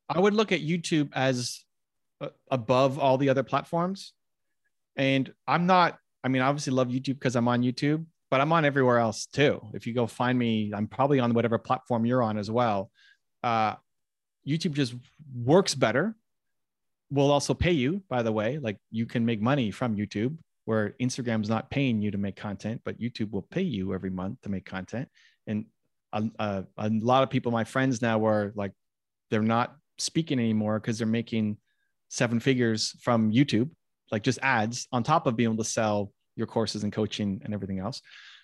I 0.07 0.19
would 0.19 0.33
look 0.33 0.51
at 0.51 0.61
YouTube 0.61 1.09
as 1.13 1.63
uh, 2.21 2.29
above 2.49 2.97
all 2.97 3.17
the 3.17 3.29
other 3.29 3.43
platforms. 3.43 4.13
And 4.99 5.33
I'm 5.47 5.65
not, 5.65 5.97
I 6.23 6.27
mean, 6.27 6.41
I 6.41 6.47
obviously 6.47 6.73
love 6.73 6.89
YouTube 6.89 7.15
because 7.15 7.37
I'm 7.37 7.47
on 7.47 7.63
YouTube, 7.63 8.05
but 8.29 8.41
I'm 8.41 8.51
on 8.51 8.65
everywhere 8.65 8.99
else 8.99 9.25
too. 9.25 9.61
If 9.73 9.87
you 9.87 9.93
go 9.93 10.05
find 10.05 10.37
me, 10.37 10.73
I'm 10.75 10.87
probably 10.87 11.21
on 11.21 11.33
whatever 11.33 11.57
platform 11.57 12.05
you're 12.05 12.21
on 12.21 12.37
as 12.37 12.51
well. 12.51 12.91
Uh, 13.41 13.75
YouTube 14.45 14.73
just 14.73 14.93
works 15.33 15.73
better. 15.73 16.15
Will 17.11 17.31
also 17.31 17.53
pay 17.53 17.71
you, 17.71 18.03
by 18.09 18.21
the 18.23 18.31
way. 18.31 18.59
Like 18.59 18.77
you 18.91 19.05
can 19.05 19.25
make 19.25 19.41
money 19.41 19.71
from 19.71 19.95
YouTube 19.95 20.37
where 20.65 20.95
Instagram's 20.99 21.49
not 21.49 21.71
paying 21.71 22.01
you 22.01 22.11
to 22.11 22.17
make 22.17 22.35
content, 22.35 22.81
but 22.83 22.99
YouTube 22.99 23.31
will 23.31 23.41
pay 23.41 23.61
you 23.61 23.93
every 23.93 24.11
month 24.11 24.41
to 24.41 24.49
make 24.49 24.65
content. 24.65 25.07
And 25.47 25.65
a, 26.11 26.25
a, 26.37 26.65
a 26.77 26.89
lot 26.89 27.23
of 27.23 27.29
people, 27.29 27.51
my 27.53 27.63
friends 27.63 28.01
now, 28.01 28.27
are 28.27 28.51
like, 28.53 28.73
they're 29.31 29.41
not 29.41 29.75
speaking 29.97 30.39
anymore 30.39 30.79
because 30.79 30.97
they're 30.97 31.07
making 31.07 31.57
seven 32.09 32.39
figures 32.39 32.95
from 33.01 33.31
YouTube, 33.31 33.69
like 34.11 34.23
just 34.23 34.39
ads 34.41 34.87
on 34.91 35.03
top 35.03 35.27
of 35.27 35.35
being 35.35 35.49
able 35.51 35.63
to 35.63 35.69
sell 35.69 36.11
your 36.35 36.47
courses 36.47 36.83
and 36.83 36.91
coaching 36.93 37.41
and 37.43 37.53
everything 37.53 37.79
else. 37.79 38.01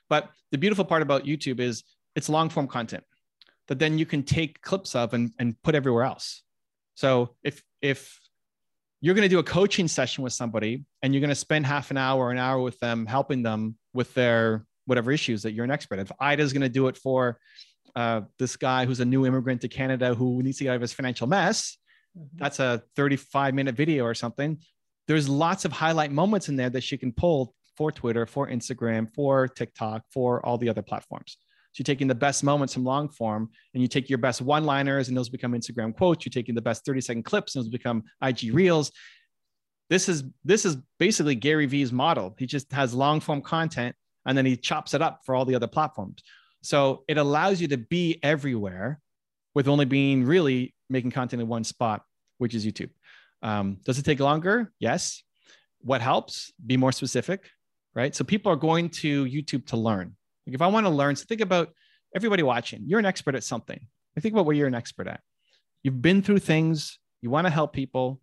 But 0.09 0.29
the 0.51 0.57
beautiful 0.57 0.85
part 0.85 1.01
about 1.01 1.23
YouTube 1.23 1.59
is 1.59 1.83
it's 2.15 2.29
long 2.29 2.49
form 2.49 2.67
content 2.67 3.03
that 3.67 3.79
then 3.79 3.97
you 3.97 4.05
can 4.05 4.23
take 4.23 4.61
clips 4.61 4.95
of 4.95 5.13
and, 5.13 5.31
and 5.39 5.61
put 5.63 5.75
everywhere 5.75 6.03
else. 6.03 6.43
So 6.95 7.35
if 7.43 7.63
if 7.81 8.19
you're 9.01 9.15
going 9.15 9.23
to 9.23 9.29
do 9.29 9.39
a 9.39 9.43
coaching 9.43 9.87
session 9.87 10.23
with 10.23 10.33
somebody 10.33 10.83
and 11.01 11.13
you're 11.13 11.21
going 11.21 11.29
to 11.29 11.35
spend 11.35 11.65
half 11.65 11.91
an 11.91 11.97
hour, 11.97 12.31
an 12.31 12.37
hour 12.37 12.59
with 12.59 12.79
them, 12.79 13.05
helping 13.05 13.43
them 13.43 13.75
with 13.93 14.13
their 14.13 14.65
whatever 14.85 15.11
issues 15.11 15.43
that 15.43 15.51
you're 15.51 15.65
an 15.65 15.71
expert. 15.71 15.99
If 15.99 16.11
Ida's 16.19 16.53
going 16.53 16.61
to 16.61 16.69
do 16.69 16.87
it 16.87 16.97
for 16.97 17.39
uh, 17.95 18.21
this 18.39 18.55
guy 18.55 18.85
who's 18.85 18.99
a 18.99 19.05
new 19.05 19.25
immigrant 19.25 19.61
to 19.61 19.67
Canada 19.67 20.15
who 20.15 20.41
needs 20.41 20.57
to 20.57 20.63
get 20.63 20.71
out 20.71 20.75
of 20.77 20.81
his 20.81 20.93
financial 20.93 21.27
mess, 21.27 21.77
mm-hmm. 22.17 22.37
that's 22.37 22.59
a 22.59 22.81
35 22.95 23.53
minute 23.53 23.75
video 23.75 24.05
or 24.05 24.13
something. 24.13 24.59
There's 25.07 25.29
lots 25.29 25.65
of 25.65 25.71
highlight 25.71 26.11
moments 26.11 26.49
in 26.49 26.55
there 26.55 26.69
that 26.69 26.83
she 26.83 26.97
can 26.97 27.11
pull 27.11 27.53
for 27.77 27.91
Twitter, 27.91 28.25
for 28.25 28.49
Instagram, 28.49 29.13
for 29.13 29.47
TikTok, 29.47 30.03
for 30.11 30.43
all 30.45 30.57
the 30.57 30.69
other 30.69 30.81
platforms. 30.81 31.37
So 31.71 31.81
you're 31.81 31.93
taking 31.93 32.07
the 32.07 32.15
best 32.15 32.43
moments 32.43 32.73
from 32.73 32.85
long 32.85 33.09
form 33.09 33.49
and 33.73 33.81
you 33.81 33.89
take 33.89 34.09
your 34.09 34.17
best 34.17 34.41
one 34.41 34.63
liners 34.63 35.09
and 35.09 35.17
those 35.17 35.27
become 35.27 35.51
Instagram 35.51 35.93
quotes. 35.93 36.25
You're 36.25 36.31
taking 36.31 36.55
the 36.55 36.61
best 36.61 36.85
30 36.85 37.01
second 37.01 37.23
clips 37.23 37.55
and 37.55 37.63
those 37.63 37.69
become 37.69 38.03
IG 38.21 38.53
reels. 38.53 38.91
This 39.89 40.07
is 40.07 40.23
this 40.45 40.63
is 40.65 40.77
basically 40.99 41.35
Gary 41.35 41.65
Vee's 41.65 41.91
model. 41.91 42.33
He 42.39 42.45
just 42.45 42.71
has 42.71 42.93
long 42.93 43.19
form 43.19 43.41
content 43.41 43.93
and 44.25 44.37
then 44.37 44.45
he 44.45 44.55
chops 44.55 44.93
it 44.93 45.01
up 45.01 45.21
for 45.25 45.35
all 45.35 45.43
the 45.43 45.53
other 45.53 45.67
platforms. 45.67 46.23
So 46.63 47.03
it 47.09 47.17
allows 47.17 47.59
you 47.61 47.67
to 47.67 47.77
be 47.77 48.19
everywhere 48.23 49.01
with 49.53 49.67
only 49.67 49.85
being 49.85 50.23
really 50.23 50.73
making 50.89 51.11
content 51.11 51.41
in 51.41 51.47
one 51.47 51.63
spot, 51.63 52.03
which 52.37 52.55
is 52.55 52.65
YouTube. 52.65 52.89
Um, 53.41 53.77
does 53.83 53.99
it 53.99 54.03
take 54.03 54.19
longer? 54.19 54.71
Yes. 54.79 55.23
What 55.81 56.01
helps? 56.01 56.51
Be 56.65 56.77
more 56.77 56.91
specific, 56.91 57.49
right? 57.93 58.15
So 58.15 58.23
people 58.23 58.51
are 58.51 58.55
going 58.55 58.89
to 58.89 59.25
YouTube 59.25 59.67
to 59.67 59.77
learn. 59.77 60.15
Like 60.47 60.55
if 60.55 60.61
I 60.61 60.67
want 60.67 60.85
to 60.85 60.89
learn, 60.89 61.15
so 61.15 61.25
think 61.27 61.41
about 61.41 61.69
everybody 62.15 62.43
watching. 62.43 62.83
You're 62.85 62.99
an 62.99 63.05
expert 63.05 63.35
at 63.35 63.43
something. 63.43 63.79
I 64.17 64.21
think 64.21 64.33
about 64.33 64.45
what 64.45 64.55
you're 64.55 64.67
an 64.67 64.75
expert 64.75 65.07
at. 65.07 65.21
You've 65.83 66.01
been 66.01 66.21
through 66.21 66.39
things. 66.39 66.99
You 67.21 67.29
want 67.29 67.45
to 67.45 67.51
help 67.51 67.73
people. 67.73 68.21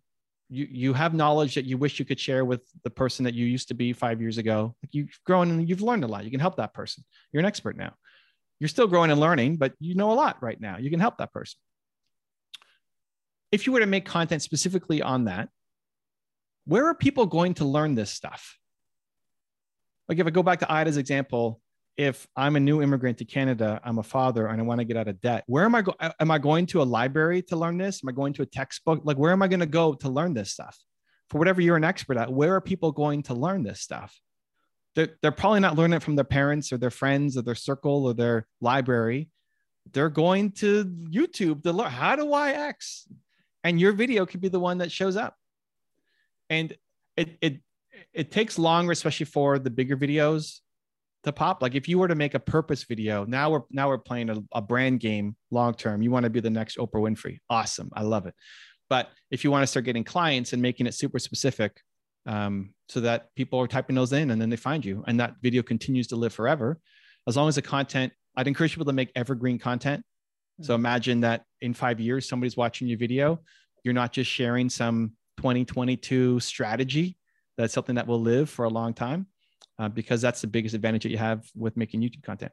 You 0.49 0.67
you 0.69 0.93
have 0.93 1.13
knowledge 1.13 1.55
that 1.55 1.65
you 1.65 1.77
wish 1.77 1.99
you 1.99 2.05
could 2.05 2.19
share 2.19 2.43
with 2.43 2.61
the 2.83 2.89
person 2.89 3.23
that 3.25 3.33
you 3.33 3.45
used 3.45 3.69
to 3.69 3.73
be 3.73 3.93
five 3.93 4.19
years 4.19 4.37
ago. 4.37 4.75
Like 4.83 4.93
you've 4.93 5.17
grown 5.25 5.49
and 5.49 5.69
you've 5.69 5.81
learned 5.81 6.03
a 6.03 6.07
lot. 6.07 6.25
You 6.25 6.31
can 6.31 6.39
help 6.39 6.57
that 6.57 6.73
person. 6.73 7.03
You're 7.31 7.39
an 7.39 7.45
expert 7.45 7.77
now. 7.77 7.93
You're 8.59 8.67
still 8.67 8.87
growing 8.87 9.11
and 9.11 9.19
learning, 9.19 9.57
but 9.57 9.73
you 9.79 9.95
know 9.95 10.11
a 10.11 10.13
lot 10.13 10.41
right 10.41 10.59
now. 10.59 10.77
You 10.77 10.89
can 10.89 10.99
help 10.99 11.17
that 11.17 11.33
person. 11.33 11.57
If 13.53 13.67
you 13.67 13.71
were 13.71 13.81
to 13.81 13.85
make 13.85 14.05
content 14.05 14.41
specifically 14.41 15.03
on 15.03 15.25
that, 15.25 15.47
where 16.65 16.87
are 16.87 16.95
people 16.95 17.27
going 17.27 17.53
to 17.55 17.65
learn 17.65 17.93
this 17.93 18.09
stuff? 18.09 18.57
Like 20.09 20.17
if 20.17 20.25
I 20.25 20.31
go 20.31 20.41
back 20.41 20.57
to 20.61 20.71
Ida's 20.71 20.97
example, 20.97 21.61
if 21.95 22.27
I'm 22.35 22.55
a 22.55 22.59
new 22.59 22.81
immigrant 22.81 23.19
to 23.19 23.25
Canada, 23.25 23.79
I'm 23.83 23.99
a 23.99 24.03
father 24.03 24.47
and 24.47 24.59
I 24.59 24.63
want 24.63 24.79
to 24.79 24.85
get 24.85 24.97
out 24.97 25.07
of 25.07 25.21
debt, 25.21 25.43
where 25.45 25.65
am 25.65 25.75
I 25.75 25.83
go? 25.83 25.93
Am 26.19 26.31
I 26.31 26.39
going 26.39 26.65
to 26.67 26.81
a 26.81 26.83
library 26.83 27.43
to 27.43 27.55
learn 27.55 27.77
this? 27.77 28.03
Am 28.03 28.09
I 28.09 28.11
going 28.11 28.33
to 28.33 28.41
a 28.41 28.45
textbook? 28.47 29.01
Like, 29.03 29.17
where 29.17 29.31
am 29.31 29.43
I 29.43 29.47
going 29.47 29.59
to 29.59 29.67
go 29.67 29.93
to 29.93 30.09
learn 30.09 30.33
this 30.33 30.51
stuff? 30.51 30.75
For 31.29 31.37
whatever 31.37 31.61
you're 31.61 31.77
an 31.77 31.83
expert 31.83 32.17
at, 32.17 32.33
where 32.33 32.55
are 32.55 32.61
people 32.61 32.91
going 32.91 33.21
to 33.23 33.35
learn 33.35 33.61
this 33.61 33.81
stuff? 33.81 34.19
They're, 34.95 35.09
they're 35.21 35.31
probably 35.31 35.59
not 35.59 35.75
learning 35.75 35.97
it 35.97 36.01
from 36.03 36.15
their 36.15 36.25
parents 36.25 36.73
or 36.73 36.77
their 36.77 36.89
friends 36.89 37.37
or 37.37 37.43
their 37.43 37.53
circle 37.53 38.07
or 38.07 38.15
their 38.15 38.47
library. 38.61 39.29
They're 39.91 40.09
going 40.09 40.53
to 40.53 40.85
YouTube 40.85 41.61
to 41.63 41.71
learn 41.71 41.91
how 41.91 42.15
do 42.15 42.33
I 42.33 42.51
X, 42.51 43.07
and 43.63 43.79
your 43.79 43.93
video 43.93 44.25
could 44.25 44.41
be 44.41 44.49
the 44.49 44.59
one 44.59 44.79
that 44.79 44.91
shows 44.91 45.15
up. 45.15 45.35
And 46.49 46.75
it 47.17 47.37
it 47.41 47.59
it 48.13 48.31
takes 48.31 48.59
longer, 48.59 48.91
especially 48.91 49.25
for 49.25 49.59
the 49.59 49.69
bigger 49.69 49.97
videos 49.97 50.59
to 51.23 51.31
pop. 51.31 51.61
Like 51.61 51.75
if 51.75 51.87
you 51.87 51.99
were 51.99 52.07
to 52.07 52.15
make 52.15 52.33
a 52.33 52.39
purpose 52.39 52.83
video 52.83 53.25
now 53.25 53.51
we're 53.51 53.61
now 53.71 53.87
we're 53.87 53.97
playing 53.97 54.29
a, 54.29 54.37
a 54.53 54.61
brand 54.61 54.99
game 54.99 55.35
long 55.51 55.73
term. 55.73 56.01
You 56.01 56.11
want 56.11 56.25
to 56.25 56.29
be 56.29 56.39
the 56.39 56.49
next 56.49 56.77
oprah 56.77 56.95
winfrey. 56.95 57.39
Awesome. 57.49 57.89
I 57.93 58.03
love 58.03 58.25
it. 58.25 58.35
But 58.89 59.09
if 59.31 59.43
you 59.43 59.51
want 59.51 59.63
to 59.63 59.67
start 59.67 59.85
getting 59.85 60.03
clients 60.03 60.53
and 60.53 60.61
making 60.61 60.85
it 60.85 60.93
super 60.93 61.17
specific 61.17 61.79
um, 62.25 62.73
so 62.89 63.01
that 63.01 63.33
people 63.35 63.59
are 63.59 63.67
typing 63.67 63.95
those 63.95 64.13
in 64.13 64.31
and 64.31 64.41
then 64.41 64.49
they 64.49 64.55
find 64.55 64.83
you 64.85 65.03
and 65.07 65.19
that 65.19 65.35
video 65.41 65.61
continues 65.61 66.07
to 66.07 66.15
live 66.15 66.33
forever 66.33 66.79
as 67.27 67.35
long 67.35 67.47
as 67.47 67.55
the 67.55 67.61
content 67.61 68.13
i'd 68.37 68.47
encourage 68.47 68.71
people 68.71 68.85
to 68.85 68.93
make 68.93 69.11
evergreen 69.15 69.59
content 69.59 70.03
so 70.63 70.75
imagine 70.75 71.21
that 71.21 71.43
in 71.61 71.73
five 71.73 71.99
years 71.99 72.27
somebody's 72.27 72.57
watching 72.57 72.87
your 72.87 72.97
video 72.97 73.39
you're 73.83 73.93
not 73.93 74.11
just 74.11 74.29
sharing 74.29 74.69
some 74.69 75.11
2022 75.37 76.39
strategy 76.39 77.17
that's 77.57 77.73
something 77.73 77.95
that 77.95 78.07
will 78.07 78.21
live 78.21 78.49
for 78.49 78.65
a 78.65 78.69
long 78.69 78.93
time 78.93 79.27
uh, 79.79 79.89
because 79.89 80.21
that's 80.21 80.41
the 80.41 80.47
biggest 80.47 80.75
advantage 80.75 81.03
that 81.03 81.09
you 81.09 81.17
have 81.17 81.49
with 81.55 81.77
making 81.77 82.01
YouTube 82.01 82.23
content. 82.23 82.51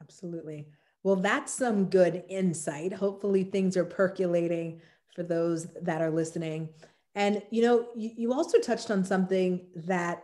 Absolutely. 0.00 0.68
Well, 1.02 1.16
that's 1.16 1.52
some 1.52 1.86
good 1.86 2.24
insight. 2.28 2.92
Hopefully, 2.92 3.44
things 3.44 3.76
are 3.76 3.84
percolating 3.84 4.80
for 5.14 5.22
those 5.22 5.66
that 5.82 6.02
are 6.02 6.10
listening. 6.10 6.68
And, 7.14 7.42
you 7.50 7.62
know, 7.62 7.88
you, 7.96 8.10
you 8.16 8.32
also 8.32 8.58
touched 8.58 8.90
on 8.90 9.04
something 9.04 9.66
that 9.74 10.22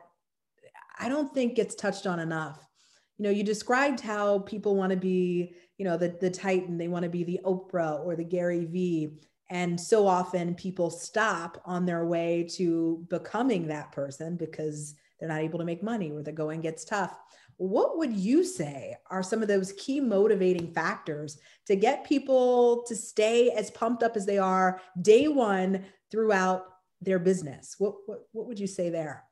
I 0.99 1.09
don't 1.09 1.33
think 1.33 1.57
gets 1.57 1.75
touched 1.75 2.07
on 2.07 2.21
enough. 2.21 2.69
You 3.18 3.25
know, 3.25 3.30
you 3.30 3.44
described 3.44 4.00
how 4.00 4.40
people 4.40 4.76
want 4.76 4.90
to 4.90 4.97
be, 4.97 5.54
you 5.78 5.85
know, 5.85 5.97
the, 5.97 6.16
the 6.21 6.30
Titan, 6.30 6.78
they 6.78 6.88
want 6.88 7.04
to 7.04 7.09
be 7.09 7.25
the 7.25 7.40
Oprah 7.44 8.04
or 8.04 8.16
the 8.16 8.25
Gary 8.25 8.64
Vee. 8.64 9.18
And 9.50 9.80
so 9.80 10.06
often 10.06 10.54
people 10.54 10.90
stop 10.90 11.61
on 11.64 11.87
their 11.87 12.06
way 12.06 12.49
to 12.52 13.06
becoming 13.11 13.68
that 13.68 13.92
person 13.92 14.37
because 14.37 14.94
they're 15.18 15.28
not 15.28 15.42
able 15.42 15.59
to 15.59 15.64
make 15.64 15.83
money 15.83 16.11
or 16.11 16.23
the 16.23 16.33
going 16.33 16.61
gets 16.61 16.85
tough. 16.85 17.16
What 17.56 17.99
would 17.99 18.12
you 18.12 18.42
say 18.42 18.97
are 19.11 19.23
some 19.23 19.42
of 19.42 19.49
those 19.49 19.73
key 19.75 20.00
motivating 20.00 20.73
factors 20.73 21.38
to 21.66 21.76
get 21.76 22.04
people 22.04 22.83
to 22.88 22.97
stay 22.97 23.50
as 23.50 23.71
pumped 23.71 24.02
up 24.02 24.16
as 24.16 24.26
they 24.26 24.38
are 24.38 24.80
day 25.00 25.28
one 25.28 25.85
throughout 26.11 26.64
their 27.00 27.21
business? 27.21 27.76
What, 27.78 27.94
what, 28.06 28.26
what 28.33 28.47
would 28.47 28.59
you 28.59 28.66
say 28.66 28.90
there? 28.90 29.25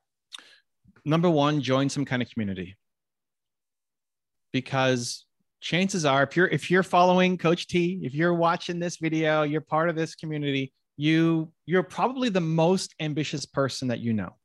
Number 1.03 1.29
one, 1.29 1.61
join 1.61 1.89
some 1.89 2.05
kind 2.05 2.21
of 2.21 2.29
community. 2.29 2.77
Because 4.53 5.25
chances 5.59 6.05
are 6.05 6.23
if 6.23 6.37
you're 6.37 6.47
if 6.47 6.69
you're 6.69 6.83
following 6.83 7.37
coach 7.37 7.67
t 7.67 8.01
if 8.03 8.13
you're 8.13 8.33
watching 8.33 8.79
this 8.79 8.97
video 8.97 9.43
you're 9.43 9.61
part 9.61 9.87
of 9.87 9.95
this 9.95 10.13
community 10.13 10.73
you 10.97 11.49
you're 11.65 11.81
probably 11.81 12.27
the 12.27 12.41
most 12.41 12.93
ambitious 12.99 13.45
person 13.45 13.87
that 13.87 14.01
you 14.01 14.11
know 14.11 14.35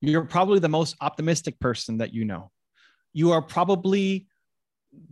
you're 0.00 0.24
probably 0.24 0.58
the 0.58 0.68
most 0.68 0.96
optimistic 1.00 1.58
person 1.58 1.98
that 1.98 2.12
you 2.12 2.24
know. 2.24 2.50
You 3.12 3.32
are 3.32 3.42
probably 3.42 4.26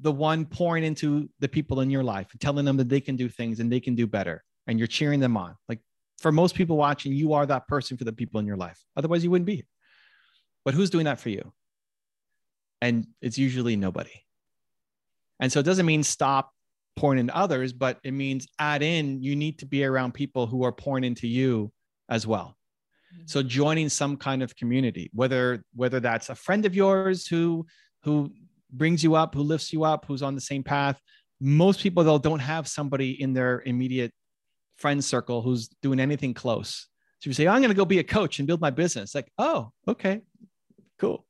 the 0.01 0.13
one 0.13 0.45
pouring 0.45 0.85
into 0.85 1.29
the 1.41 1.49
people 1.49 1.81
in 1.81 1.91
your 1.91 2.05
life, 2.05 2.29
telling 2.41 2.65
them 2.65 2.77
that 2.77 2.89
they 2.89 3.01
can 3.01 3.17
do 3.17 3.29
things 3.29 3.61
and 3.61 3.71
they 3.73 3.81
can 3.81 3.95
do 3.95 4.07
better. 4.07 4.45
And 4.67 4.79
you're 4.79 4.89
cheering 4.89 5.21
them 5.21 5.37
on. 5.37 5.57
Like 5.69 5.81
for 6.19 6.33
most 6.33 6.55
people 6.55 6.77
watching, 6.77 7.13
you 7.13 7.33
are 7.33 7.47
that 7.47 7.67
person 7.67 7.97
for 7.97 8.05
the 8.05 8.13
people 8.13 8.41
in 8.41 8.47
your 8.47 8.57
life. 8.57 8.83
Otherwise, 8.97 9.25
you 9.25 9.31
wouldn't 9.31 9.47
be 9.47 9.57
here. 9.57 9.69
But 10.65 10.75
who's 10.75 10.91
doing 10.91 11.05
that 11.05 11.21
for 11.21 11.29
you? 11.29 11.53
And 12.81 13.07
it's 13.21 13.39
usually 13.39 13.77
nobody. 13.77 14.25
And 15.41 15.51
so 15.51 15.61
it 15.61 15.65
doesn't 15.65 15.87
mean 15.87 16.03
stop 16.03 16.53
pouring 16.97 17.19
into 17.19 17.37
others, 17.37 17.73
but 17.73 17.99
it 18.05 18.13
means 18.13 18.47
add 18.59 18.83
in, 18.83 19.23
you 19.23 19.35
need 19.37 19.59
to 19.59 19.67
be 19.67 19.85
around 19.85 20.15
people 20.15 20.47
who 20.47 20.65
are 20.65 20.73
pouring 20.73 21.05
into 21.05 21.27
you 21.27 21.73
as 22.09 22.27
well. 22.27 22.57
Mm-hmm. 23.15 23.25
So 23.27 23.43
joining 23.43 23.89
some 23.89 24.17
kind 24.17 24.43
of 24.43 24.55
community, 24.57 25.11
whether 25.13 25.65
whether 25.75 26.01
that's 26.01 26.31
a 26.31 26.35
friend 26.35 26.65
of 26.67 26.75
yours 26.75 27.27
who 27.27 27.67
who 28.03 28.33
brings 28.71 29.03
you 29.03 29.15
up, 29.15 29.35
who 29.35 29.43
lifts 29.43 29.73
you 29.73 29.85
up, 29.85 30.05
who's 30.07 30.23
on 30.23 30.35
the 30.35 30.41
same 30.41 30.63
path. 30.63 31.01
Most 31.41 31.81
people 31.81 32.05
though 32.05 32.19
don't 32.19 32.39
have 32.39 32.69
somebody 32.69 33.21
in 33.21 33.33
their 33.33 33.63
immediate 33.67 34.13
friend 34.77 35.05
circle 35.05 35.43
who's 35.43 35.69
doing 35.83 36.01
anything 36.01 36.35
close. 36.35 36.89
So 37.21 37.31
you 37.31 37.35
say, 37.35 37.47
oh, 37.47 37.53
I'm 37.53 37.61
going 37.61 37.71
to 37.71 37.77
go 37.77 37.85
be 37.85 38.01
a 38.01 38.05
coach 38.05 38.39
and 38.39 38.47
build 38.47 38.61
my 38.61 38.71
business. 38.71 39.15
Like, 39.15 39.31
oh, 39.39 39.71
okay, 39.89 40.21
cool. 40.99 41.27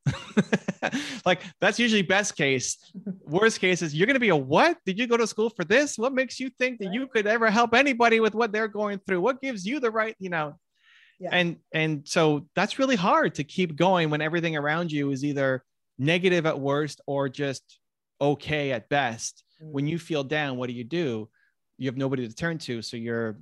like 1.25 1.43
that's 1.61 1.79
usually 1.79 2.03
best 2.03 2.37
case. 2.37 2.79
Worst 3.23 3.61
case 3.61 3.83
is 3.83 3.95
you're 3.95 4.07
going 4.07 4.15
to 4.15 4.21
be 4.21 4.29
a 4.29 4.37
what? 4.37 4.79
Did 4.85 4.99
you 4.99 5.07
go 5.07 5.17
to 5.17 5.27
school 5.27 5.51
for 5.51 5.65
this? 5.65 5.99
What 5.99 6.13
makes 6.13 6.39
you 6.39 6.51
think 6.59 6.79
that 6.81 6.93
you 6.93 7.07
could 7.07 7.27
ever 7.27 7.51
help 7.51 7.75
anybody 7.75 8.21
with 8.21 8.35
what 8.35 8.53
they're 8.53 8.69
going 8.69 9.01
through? 9.07 9.21
What 9.21 9.41
gives 9.41 9.67
you 9.67 9.81
the 9.81 9.91
right, 9.91 10.15
you 10.19 10.31
know? 10.31 10.59
Yeah. 11.19 11.31
And 11.33 11.57
and 11.73 12.07
so 12.07 12.47
that's 12.55 12.79
really 12.79 12.97
hard 12.97 13.37
to 13.37 13.45
keep 13.45 13.77
going 13.77 14.11
when 14.11 14.21
everything 14.21 14.57
around 14.57 14.91
you 14.91 15.11
is 15.11 15.25
either 15.25 15.65
negative 15.99 16.45
at 16.47 16.59
worst 16.59 17.01
or 17.07 17.29
just 17.29 17.79
okay 18.21 18.73
at 18.73 18.89
best. 18.89 19.45
Mm-hmm. 19.63 19.73
When 19.73 19.87
you 19.87 19.99
feel 19.99 20.25
down, 20.25 20.57
what 20.57 20.69
do 20.69 20.75
you 20.75 20.85
do? 20.85 21.29
You 21.79 21.89
have 21.89 21.97
nobody 21.97 22.27
to 22.29 22.35
turn 22.35 22.59
to, 22.59 22.83
so 22.83 22.97
you're 22.97 23.39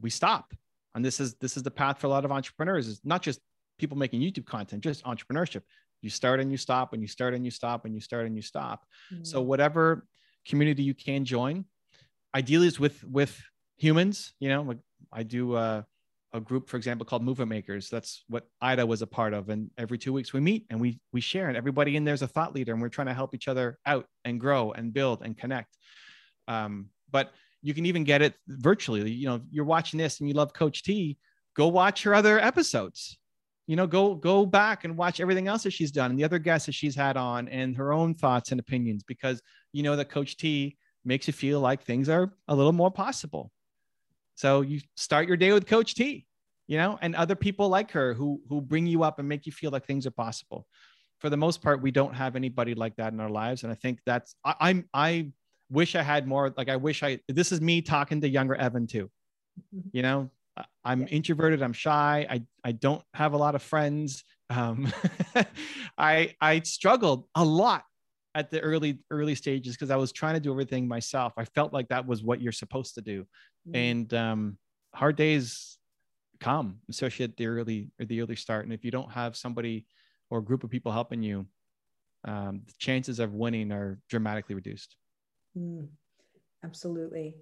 we 0.00 0.10
stop. 0.10 0.52
And 0.94 1.04
this 1.04 1.20
is 1.20 1.34
this 1.34 1.56
is 1.56 1.62
the 1.62 1.70
path 1.70 1.98
for 1.98 2.06
a 2.06 2.10
lot 2.10 2.24
of 2.24 2.32
entrepreneurs. 2.32 2.88
Is 2.88 3.00
not 3.04 3.22
just 3.22 3.40
people 3.78 3.96
making 3.96 4.20
YouTube 4.20 4.46
content, 4.46 4.82
just 4.82 5.04
entrepreneurship. 5.04 5.62
You 6.02 6.10
start 6.10 6.40
and 6.40 6.50
you 6.50 6.56
stop, 6.56 6.92
and 6.92 7.02
you 7.02 7.08
start 7.08 7.34
and 7.34 7.44
you 7.44 7.50
stop, 7.50 7.84
and 7.84 7.94
you 7.94 8.00
start 8.00 8.26
and 8.26 8.36
you 8.36 8.42
stop. 8.42 8.84
Mm-hmm. 9.12 9.24
So 9.24 9.40
whatever 9.40 10.06
community 10.46 10.82
you 10.82 10.94
can 10.94 11.24
join, 11.24 11.64
ideally 12.34 12.66
is 12.66 12.78
with 12.78 13.02
with 13.04 13.40
humans. 13.76 14.34
You 14.40 14.50
know, 14.50 14.62
like 14.62 14.78
I 15.12 15.22
do. 15.22 15.54
Uh, 15.54 15.82
a 16.34 16.40
group, 16.40 16.68
for 16.68 16.76
example, 16.76 17.06
called 17.06 17.22
Movement 17.22 17.48
Makers. 17.48 17.88
That's 17.88 18.24
what 18.28 18.48
Ida 18.60 18.84
was 18.84 19.02
a 19.02 19.06
part 19.06 19.32
of. 19.32 19.50
And 19.50 19.70
every 19.78 19.96
two 19.96 20.12
weeks 20.12 20.32
we 20.32 20.40
meet 20.40 20.66
and 20.68 20.80
we 20.80 20.98
we 21.12 21.20
share, 21.20 21.46
and 21.46 21.56
everybody 21.56 21.94
in 21.96 22.04
there 22.04 22.12
is 22.12 22.22
a 22.22 22.26
thought 22.26 22.52
leader, 22.52 22.72
and 22.72 22.82
we're 22.82 22.88
trying 22.88 23.06
to 23.06 23.14
help 23.14 23.36
each 23.36 23.46
other 23.46 23.78
out 23.86 24.06
and 24.24 24.40
grow 24.40 24.72
and 24.72 24.92
build 24.92 25.22
and 25.22 25.38
connect. 25.38 25.78
Um, 26.48 26.88
but 27.10 27.32
you 27.62 27.72
can 27.72 27.86
even 27.86 28.04
get 28.04 28.20
it 28.20 28.34
virtually. 28.48 29.08
You 29.10 29.28
know, 29.28 29.40
you're 29.50 29.64
watching 29.64 29.96
this 29.96 30.18
and 30.18 30.28
you 30.28 30.34
love 30.34 30.52
Coach 30.52 30.82
T, 30.82 31.16
go 31.54 31.68
watch 31.68 32.02
her 32.02 32.14
other 32.14 32.38
episodes. 32.40 33.16
You 33.66 33.76
know, 33.76 33.86
go 33.86 34.14
go 34.14 34.44
back 34.44 34.84
and 34.84 34.96
watch 34.96 35.20
everything 35.20 35.48
else 35.48 35.62
that 35.62 35.72
she's 35.72 35.90
done 35.90 36.10
and 36.10 36.18
the 36.18 36.24
other 36.24 36.38
guests 36.38 36.66
that 36.66 36.72
she's 36.72 36.94
had 36.94 37.16
on 37.16 37.48
and 37.48 37.76
her 37.76 37.92
own 37.92 38.14
thoughts 38.14 38.50
and 38.50 38.60
opinions 38.60 39.02
because 39.02 39.40
you 39.72 39.82
know 39.82 39.96
that 39.96 40.10
Coach 40.10 40.36
T 40.36 40.76
makes 41.04 41.26
you 41.26 41.32
feel 41.32 41.60
like 41.60 41.82
things 41.82 42.08
are 42.08 42.32
a 42.48 42.54
little 42.54 42.72
more 42.72 42.90
possible. 42.90 43.50
So 44.34 44.62
you 44.62 44.80
start 44.96 45.28
your 45.28 45.36
day 45.36 45.52
with 45.52 45.66
Coach 45.66 45.94
T, 45.94 46.26
you 46.66 46.76
know, 46.76 46.98
and 47.00 47.14
other 47.14 47.36
people 47.36 47.68
like 47.68 47.90
her 47.92 48.14
who 48.14 48.40
who 48.48 48.60
bring 48.60 48.86
you 48.86 49.02
up 49.02 49.18
and 49.18 49.28
make 49.28 49.46
you 49.46 49.52
feel 49.52 49.70
like 49.70 49.86
things 49.86 50.06
are 50.06 50.10
possible. 50.10 50.66
For 51.20 51.30
the 51.30 51.36
most 51.36 51.62
part, 51.62 51.80
we 51.80 51.90
don't 51.90 52.14
have 52.14 52.36
anybody 52.36 52.74
like 52.74 52.96
that 52.96 53.12
in 53.12 53.20
our 53.20 53.30
lives, 53.30 53.62
and 53.62 53.72
I 53.72 53.76
think 53.76 54.00
that's 54.04 54.34
I, 54.44 54.54
I'm 54.60 54.88
I 54.92 55.32
wish 55.70 55.94
I 55.94 56.02
had 56.02 56.26
more. 56.26 56.52
Like 56.56 56.68
I 56.68 56.76
wish 56.76 57.02
I. 57.02 57.20
This 57.28 57.52
is 57.52 57.60
me 57.60 57.80
talking 57.80 58.20
to 58.20 58.28
younger 58.28 58.54
Evan 58.54 58.86
too. 58.86 59.10
Mm-hmm. 59.74 59.88
You 59.92 60.02
know, 60.02 60.30
I'm 60.84 61.06
introverted. 61.08 61.62
I'm 61.62 61.72
shy. 61.72 62.26
I 62.28 62.42
I 62.62 62.72
don't 62.72 63.02
have 63.14 63.32
a 63.32 63.36
lot 63.36 63.54
of 63.54 63.62
friends. 63.62 64.24
Um, 64.50 64.92
I 65.98 66.34
I 66.40 66.60
struggled 66.60 67.26
a 67.34 67.44
lot 67.44 67.84
at 68.34 68.50
the 68.50 68.60
early 68.60 69.00
early 69.10 69.34
stages 69.34 69.74
because 69.74 69.90
I 69.90 69.96
was 69.96 70.12
trying 70.12 70.34
to 70.34 70.40
do 70.40 70.50
everything 70.50 70.86
myself. 70.86 71.32
I 71.36 71.44
felt 71.44 71.72
like 71.72 71.88
that 71.88 72.06
was 72.06 72.22
what 72.22 72.40
you're 72.40 72.52
supposed 72.52 72.94
to 72.94 73.02
do, 73.02 73.22
mm-hmm. 73.22 73.76
and 73.76 74.14
um, 74.14 74.58
hard 74.94 75.16
days 75.16 75.78
come, 76.40 76.80
especially 76.90 77.24
at 77.24 77.36
the 77.36 77.46
early 77.46 77.90
or 78.00 78.06
the 78.06 78.20
early 78.20 78.36
start. 78.36 78.64
And 78.64 78.72
if 78.72 78.84
you 78.84 78.90
don't 78.90 79.10
have 79.10 79.36
somebody 79.36 79.86
or 80.30 80.38
a 80.38 80.44
group 80.44 80.64
of 80.64 80.70
people 80.70 80.92
helping 80.92 81.22
you, 81.22 81.46
um, 82.24 82.62
the 82.66 82.74
chances 82.78 83.18
of 83.18 83.34
winning 83.34 83.72
are 83.72 83.98
dramatically 84.08 84.54
reduced. 84.54 84.96
Mm, 85.56 85.88
absolutely. 86.64 87.34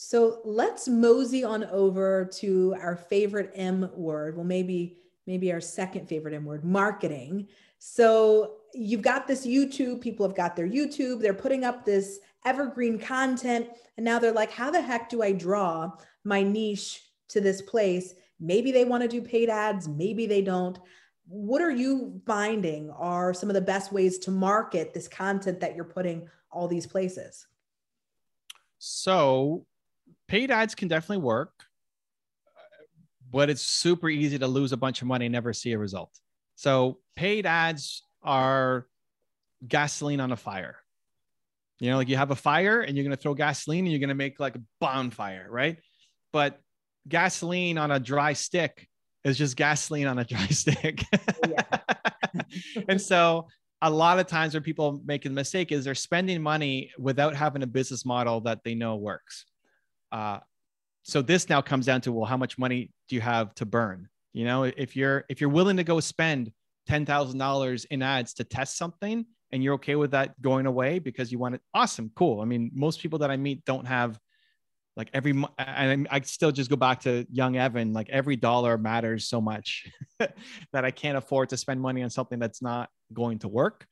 So 0.00 0.42
let's 0.44 0.86
mosey 0.86 1.42
on 1.42 1.64
over 1.64 2.24
to 2.34 2.76
our 2.80 2.94
favorite 2.94 3.50
M 3.56 3.90
word. 3.96 4.36
Well, 4.36 4.44
maybe 4.44 4.96
maybe 5.26 5.52
our 5.52 5.60
second 5.60 6.08
favorite 6.08 6.34
M 6.34 6.44
word, 6.44 6.64
marketing. 6.64 7.48
So 7.80 8.58
you've 8.72 9.02
got 9.02 9.26
this 9.26 9.44
YouTube, 9.44 10.00
people 10.00 10.24
have 10.24 10.36
got 10.36 10.54
their 10.54 10.68
YouTube, 10.68 11.20
they're 11.20 11.34
putting 11.34 11.64
up 11.64 11.84
this 11.84 12.20
evergreen 12.44 12.96
content, 12.96 13.70
and 13.96 14.04
now 14.04 14.20
they're 14.20 14.30
like, 14.30 14.52
how 14.52 14.70
the 14.70 14.80
heck 14.80 15.08
do 15.08 15.20
I 15.20 15.32
draw 15.32 15.90
my 16.22 16.44
niche 16.44 17.02
to 17.30 17.40
this 17.40 17.60
place? 17.60 18.14
Maybe 18.38 18.70
they 18.70 18.84
want 18.84 19.02
to 19.02 19.08
do 19.08 19.20
paid 19.20 19.48
ads, 19.48 19.88
maybe 19.88 20.26
they 20.26 20.42
don't. 20.42 20.78
What 21.26 21.60
are 21.60 21.72
you 21.72 22.22
finding 22.24 22.88
are 22.90 23.34
some 23.34 23.50
of 23.50 23.54
the 23.54 23.60
best 23.60 23.90
ways 23.90 24.18
to 24.20 24.30
market 24.30 24.94
this 24.94 25.08
content 25.08 25.58
that 25.58 25.74
you're 25.74 25.84
putting 25.84 26.28
all 26.52 26.68
these 26.68 26.86
places? 26.86 27.48
So, 28.78 29.66
paid 30.28 30.50
ads 30.50 30.74
can 30.74 30.88
definitely 30.88 31.24
work, 31.24 31.52
but 33.30 33.50
it's 33.50 33.62
super 33.62 34.08
easy 34.08 34.38
to 34.38 34.46
lose 34.46 34.72
a 34.72 34.76
bunch 34.76 35.02
of 35.02 35.08
money 35.08 35.26
and 35.26 35.32
never 35.32 35.52
see 35.52 35.72
a 35.72 35.78
result. 35.78 36.10
So, 36.54 36.98
paid 37.16 37.46
ads 37.46 38.02
are 38.22 38.86
gasoline 39.66 40.20
on 40.20 40.32
a 40.32 40.36
fire. 40.36 40.76
You 41.80 41.90
know, 41.90 41.96
like 41.96 42.08
you 42.08 42.16
have 42.16 42.30
a 42.30 42.36
fire 42.36 42.80
and 42.80 42.96
you're 42.96 43.04
going 43.04 43.16
to 43.16 43.20
throw 43.20 43.34
gasoline 43.34 43.84
and 43.84 43.92
you're 43.92 44.00
going 44.00 44.08
to 44.08 44.14
make 44.14 44.40
like 44.40 44.56
a 44.56 44.62
bonfire, 44.80 45.46
right? 45.48 45.78
But 46.32 46.60
gasoline 47.06 47.78
on 47.78 47.90
a 47.90 48.00
dry 48.00 48.32
stick 48.32 48.88
is 49.24 49.38
just 49.38 49.56
gasoline 49.56 50.06
on 50.06 50.18
a 50.18 50.24
dry 50.24 50.46
stick. 50.50 51.02
and 52.88 53.00
so 53.00 53.46
a 53.80 53.90
lot 53.90 54.18
of 54.18 54.26
times 54.26 54.54
where 54.54 54.60
people 54.60 55.00
make 55.04 55.24
a 55.24 55.30
mistake 55.30 55.70
is 55.70 55.84
they're 55.84 55.94
spending 55.94 56.42
money 56.42 56.90
without 56.98 57.36
having 57.36 57.62
a 57.62 57.66
business 57.66 58.04
model 58.04 58.40
that 58.40 58.64
they 58.64 58.74
know 58.74 58.96
works. 58.96 59.44
Uh, 60.12 60.38
so 61.02 61.22
this 61.22 61.48
now 61.48 61.60
comes 61.60 61.86
down 61.86 62.00
to 62.02 62.12
well, 62.12 62.26
how 62.26 62.36
much 62.36 62.58
money 62.58 62.90
do 63.08 63.14
you 63.14 63.20
have 63.20 63.54
to 63.56 63.66
burn? 63.66 64.08
You 64.32 64.44
know, 64.44 64.64
if 64.64 64.94
you're 64.94 65.24
if 65.28 65.40
you're 65.40 65.50
willing 65.50 65.78
to 65.78 65.84
go 65.84 66.00
spend 66.00 66.52
ten 66.86 67.06
thousand 67.06 67.38
dollars 67.38 67.84
in 67.86 68.02
ads 68.02 68.34
to 68.34 68.44
test 68.44 68.76
something, 68.76 69.24
and 69.52 69.62
you're 69.62 69.74
okay 69.74 69.96
with 69.96 70.10
that 70.12 70.40
going 70.42 70.66
away 70.66 70.98
because 70.98 71.32
you 71.32 71.38
want 71.38 71.54
it, 71.54 71.62
awesome, 71.74 72.10
cool. 72.14 72.40
I 72.40 72.44
mean, 72.44 72.70
most 72.74 73.00
people 73.00 73.20
that 73.20 73.30
I 73.30 73.36
meet 73.36 73.64
don't 73.64 73.86
have 73.86 74.18
like 74.98 75.10
every 75.14 75.32
and 75.58 76.08
I 76.10 76.20
still 76.22 76.50
just 76.50 76.68
go 76.68 76.76
back 76.76 77.02
to 77.02 77.24
young 77.30 77.56
Evan 77.56 77.92
like 77.92 78.10
every 78.10 78.34
dollar 78.34 78.76
matters 78.76 79.28
so 79.28 79.40
much 79.40 79.86
that 80.18 80.84
I 80.84 80.90
can't 80.90 81.16
afford 81.16 81.50
to 81.50 81.56
spend 81.56 81.80
money 81.80 82.02
on 82.02 82.10
something 82.10 82.38
that's 82.38 82.60
not 82.60 82.90
going 83.12 83.38
to 83.40 83.48
work. 83.48 83.86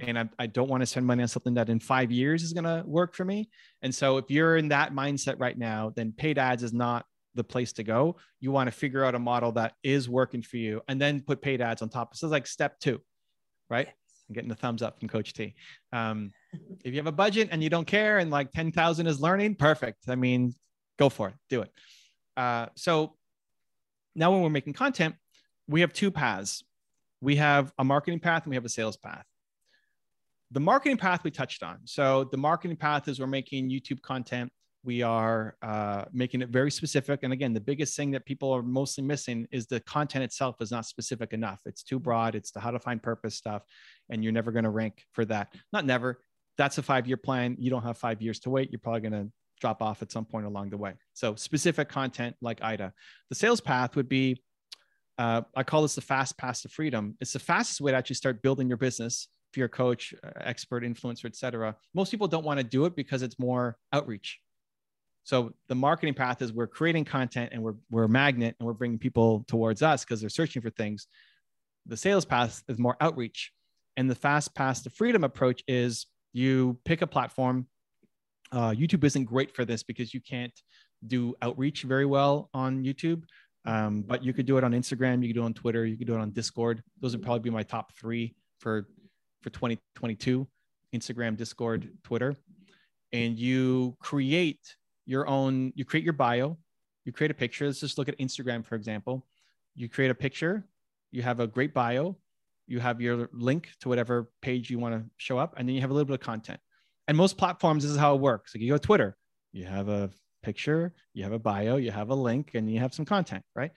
And 0.00 0.18
I, 0.18 0.28
I 0.38 0.46
don't 0.46 0.68
want 0.68 0.82
to 0.82 0.86
spend 0.86 1.06
money 1.06 1.22
on 1.22 1.28
something 1.28 1.54
that 1.54 1.68
in 1.68 1.80
five 1.80 2.10
years 2.10 2.42
is 2.42 2.52
going 2.52 2.64
to 2.64 2.82
work 2.86 3.14
for 3.14 3.24
me 3.24 3.48
and 3.82 3.94
so 3.94 4.16
if 4.18 4.30
you're 4.30 4.56
in 4.56 4.68
that 4.68 4.92
mindset 4.92 5.36
right 5.38 5.56
now 5.56 5.92
then 5.94 6.12
paid 6.12 6.38
ads 6.38 6.62
is 6.62 6.72
not 6.72 7.06
the 7.34 7.44
place 7.44 7.72
to 7.74 7.82
go 7.82 8.16
you 8.40 8.50
want 8.50 8.66
to 8.66 8.70
figure 8.70 9.04
out 9.04 9.14
a 9.14 9.18
model 9.18 9.52
that 9.52 9.74
is 9.82 10.08
working 10.08 10.42
for 10.42 10.56
you 10.56 10.80
and 10.88 11.00
then 11.00 11.20
put 11.20 11.42
paid 11.42 11.60
ads 11.60 11.82
on 11.82 11.88
top 11.88 12.16
so 12.16 12.26
it's 12.26 12.32
like 12.32 12.46
step 12.46 12.78
two 12.80 13.00
right 13.68 13.88
I'm 14.28 14.34
getting 14.34 14.48
the 14.48 14.56
thumbs 14.56 14.82
up 14.82 14.98
from 14.98 15.08
Coach 15.08 15.32
T. 15.34 15.54
Um, 15.92 16.32
if 16.84 16.92
you 16.92 16.96
have 16.96 17.06
a 17.06 17.12
budget 17.12 17.48
and 17.52 17.62
you 17.62 17.70
don't 17.70 17.86
care 17.86 18.18
and 18.18 18.30
like 18.30 18.50
10,000 18.52 19.06
is 19.06 19.20
learning, 19.20 19.54
perfect. 19.54 20.08
I 20.08 20.16
mean, 20.16 20.52
go 20.98 21.08
for 21.08 21.28
it, 21.28 21.34
do 21.48 21.62
it. 21.62 21.70
Uh, 22.36 22.66
so 22.74 23.14
now 24.14 24.32
when 24.32 24.42
we're 24.42 24.50
making 24.50 24.72
content, 24.72 25.14
we 25.68 25.82
have 25.82 25.92
two 25.92 26.10
paths. 26.10 26.64
We 27.20 27.36
have 27.36 27.72
a 27.78 27.84
marketing 27.84 28.20
path 28.20 28.44
and 28.44 28.50
we 28.50 28.56
have 28.56 28.64
a 28.64 28.70
sales 28.70 28.96
path. 28.96 29.24
The 30.52 30.60
marketing 30.60 30.96
path 30.96 31.24
we 31.24 31.30
touched 31.30 31.62
on. 31.62 31.78
So 31.84 32.24
the 32.24 32.36
marketing 32.36 32.76
path 32.76 33.08
is 33.08 33.18
we're 33.18 33.26
making 33.26 33.70
YouTube 33.70 34.00
content 34.02 34.52
we 34.86 35.02
are 35.02 35.56
uh, 35.62 36.04
making 36.12 36.42
it 36.42 36.48
very 36.48 36.70
specific. 36.70 37.24
And 37.24 37.32
again, 37.32 37.52
the 37.52 37.60
biggest 37.60 37.96
thing 37.96 38.12
that 38.12 38.24
people 38.24 38.52
are 38.52 38.62
mostly 38.62 39.02
missing 39.02 39.48
is 39.50 39.66
the 39.66 39.80
content 39.80 40.22
itself 40.22 40.56
is 40.60 40.70
not 40.70 40.86
specific 40.86 41.32
enough. 41.32 41.58
It's 41.66 41.82
too 41.82 41.98
broad. 41.98 42.36
It's 42.36 42.52
the 42.52 42.60
how 42.60 42.70
to 42.70 42.78
find 42.78 43.02
purpose 43.02 43.34
stuff, 43.34 43.62
and 44.08 44.22
you're 44.22 44.32
never 44.32 44.52
going 44.52 44.64
to 44.64 44.70
rank 44.70 45.02
for 45.12 45.24
that. 45.26 45.52
Not 45.72 45.84
never. 45.84 46.20
That's 46.56 46.78
a 46.78 46.82
five 46.82 47.08
year 47.08 47.16
plan. 47.16 47.56
You 47.58 47.68
don't 47.68 47.82
have 47.82 47.98
five 47.98 48.22
years 48.22 48.38
to 48.40 48.50
wait. 48.50 48.70
You're 48.70 48.78
probably 48.78 49.00
going 49.00 49.24
to 49.24 49.32
drop 49.60 49.82
off 49.82 50.02
at 50.02 50.12
some 50.12 50.24
point 50.24 50.46
along 50.46 50.70
the 50.70 50.76
way. 50.76 50.94
So 51.14 51.34
specific 51.34 51.88
content 51.88 52.36
like 52.40 52.62
Ida. 52.62 52.92
The 53.28 53.34
sales 53.34 53.60
path 53.60 53.96
would 53.96 54.08
be, 54.08 54.40
uh, 55.18 55.42
I 55.56 55.64
call 55.64 55.82
this 55.82 55.96
the 55.96 56.00
fast 56.00 56.38
path 56.38 56.62
to 56.62 56.68
freedom. 56.68 57.16
It's 57.20 57.32
the 57.32 57.40
fastest 57.40 57.80
way 57.80 57.90
to 57.90 57.96
actually 57.96 58.16
start 58.16 58.40
building 58.40 58.68
your 58.68 58.76
business. 58.76 59.28
If 59.64 59.70
coach, 59.70 60.14
uh, 60.24 60.30
expert, 60.40 60.82
influencer, 60.82 61.26
etc. 61.26 61.76
Most 61.94 62.10
people 62.10 62.28
don't 62.28 62.44
want 62.44 62.58
to 62.58 62.64
do 62.64 62.84
it 62.84 62.96
because 62.96 63.22
it's 63.22 63.38
more 63.38 63.76
outreach 63.92 64.40
so 65.26 65.52
the 65.66 65.74
marketing 65.74 66.14
path 66.14 66.40
is 66.40 66.52
we're 66.52 66.68
creating 66.68 67.04
content 67.04 67.50
and 67.52 67.60
we're, 67.60 67.74
we're 67.90 68.04
a 68.04 68.08
magnet 68.08 68.54
and 68.60 68.66
we're 68.66 68.74
bringing 68.74 68.96
people 68.96 69.44
towards 69.48 69.82
us 69.82 70.04
because 70.04 70.20
they're 70.20 70.30
searching 70.30 70.62
for 70.62 70.70
things. 70.70 71.08
The 71.84 71.96
sales 71.96 72.24
path 72.24 72.62
is 72.68 72.78
more 72.78 72.96
outreach. 73.00 73.50
And 73.96 74.08
the 74.08 74.14
fast 74.14 74.54
path 74.54 74.84
to 74.84 74.90
freedom 74.90 75.24
approach 75.24 75.64
is 75.66 76.06
you 76.32 76.78
pick 76.84 77.02
a 77.02 77.08
platform. 77.08 77.66
Uh, 78.52 78.70
YouTube 78.70 79.02
isn't 79.02 79.24
great 79.24 79.52
for 79.52 79.64
this 79.64 79.82
because 79.82 80.14
you 80.14 80.20
can't 80.20 80.52
do 81.04 81.34
outreach 81.42 81.82
very 81.82 82.06
well 82.06 82.48
on 82.54 82.84
YouTube. 82.84 83.24
Um, 83.64 84.02
but 84.02 84.22
you 84.22 84.32
could 84.32 84.46
do 84.46 84.58
it 84.58 84.64
on 84.64 84.70
Instagram, 84.70 85.22
you 85.22 85.30
could 85.30 85.40
do 85.40 85.42
it 85.42 85.46
on 85.46 85.54
Twitter, 85.54 85.84
you 85.84 85.96
could 85.96 86.06
do 86.06 86.14
it 86.14 86.20
on 86.20 86.30
Discord. 86.30 86.84
Those 87.00 87.16
would 87.16 87.24
probably 87.24 87.40
be 87.40 87.50
my 87.50 87.64
top 87.64 87.92
three 87.98 88.36
for 88.60 88.86
for 89.42 89.50
2022: 89.50 90.46
Instagram, 90.94 91.36
Discord, 91.36 91.90
Twitter. 92.04 92.34
And 93.12 93.38
you 93.38 93.96
create 94.00 94.76
your 95.06 95.28
own, 95.28 95.72
you 95.76 95.84
create 95.84 96.04
your 96.04 96.12
bio, 96.12 96.58
you 97.04 97.12
create 97.12 97.30
a 97.30 97.34
picture. 97.34 97.66
Let's 97.66 97.80
just 97.80 97.98
look 97.98 98.08
at 98.08 98.18
Instagram, 98.18 98.64
for 98.64 98.74
example. 98.74 99.26
You 99.74 99.88
create 99.88 100.10
a 100.10 100.14
picture, 100.14 100.66
you 101.12 101.22
have 101.22 101.38
a 101.38 101.46
great 101.46 101.72
bio, 101.72 102.16
you 102.66 102.80
have 102.80 103.00
your 103.00 103.28
link 103.32 103.70
to 103.80 103.88
whatever 103.88 104.30
page 104.42 104.70
you 104.70 104.78
want 104.78 104.94
to 104.94 105.04
show 105.18 105.38
up, 105.38 105.54
and 105.56 105.68
then 105.68 105.74
you 105.74 105.80
have 105.80 105.90
a 105.90 105.94
little 105.94 106.06
bit 106.06 106.14
of 106.14 106.20
content. 106.20 106.58
And 107.06 107.16
most 107.16 107.38
platforms, 107.38 107.84
this 107.84 107.92
is 107.92 107.98
how 107.98 108.14
it 108.14 108.20
works. 108.20 108.54
Like 108.54 108.62
you 108.62 108.70
go 108.70 108.76
to 108.76 108.80
Twitter, 108.80 109.16
you 109.52 109.64
have 109.64 109.88
a 109.88 110.10
picture, 110.42 110.94
you 111.14 111.22
have 111.22 111.32
a 111.32 111.38
bio, 111.38 111.76
you 111.76 111.92
have 111.92 112.10
a 112.10 112.14
link, 112.14 112.52
and 112.54 112.70
you 112.70 112.80
have 112.80 112.92
some 112.92 113.04
content, 113.04 113.44
right? 113.54 113.70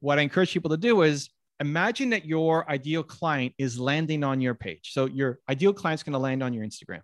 What 0.00 0.18
I 0.18 0.22
encourage 0.22 0.52
people 0.52 0.70
to 0.70 0.76
do 0.76 1.02
is 1.02 1.30
imagine 1.60 2.10
that 2.10 2.24
your 2.24 2.68
ideal 2.70 3.02
client 3.02 3.54
is 3.58 3.78
landing 3.78 4.24
on 4.24 4.40
your 4.40 4.54
page. 4.54 4.90
So 4.92 5.06
your 5.06 5.38
ideal 5.48 5.72
client's 5.72 6.02
going 6.02 6.14
to 6.14 6.18
land 6.18 6.42
on 6.42 6.52
your 6.52 6.64
Instagram 6.64 7.00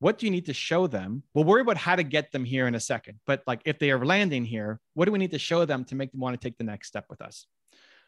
what 0.00 0.18
do 0.18 0.26
you 0.26 0.32
need 0.32 0.46
to 0.46 0.54
show 0.54 0.86
them? 0.86 1.22
We'll 1.34 1.44
worry 1.44 1.60
about 1.60 1.76
how 1.76 1.94
to 1.94 2.02
get 2.02 2.32
them 2.32 2.44
here 2.44 2.66
in 2.66 2.74
a 2.74 2.80
second. 2.80 3.20
But 3.26 3.42
like 3.46 3.60
if 3.66 3.78
they 3.78 3.90
are 3.90 4.04
landing 4.04 4.46
here, 4.46 4.80
what 4.94 5.04
do 5.04 5.12
we 5.12 5.18
need 5.18 5.30
to 5.32 5.38
show 5.38 5.66
them 5.66 5.84
to 5.84 5.94
make 5.94 6.10
them 6.10 6.20
want 6.20 6.40
to 6.40 6.48
take 6.48 6.56
the 6.56 6.64
next 6.64 6.88
step 6.88 7.04
with 7.10 7.20
us? 7.20 7.46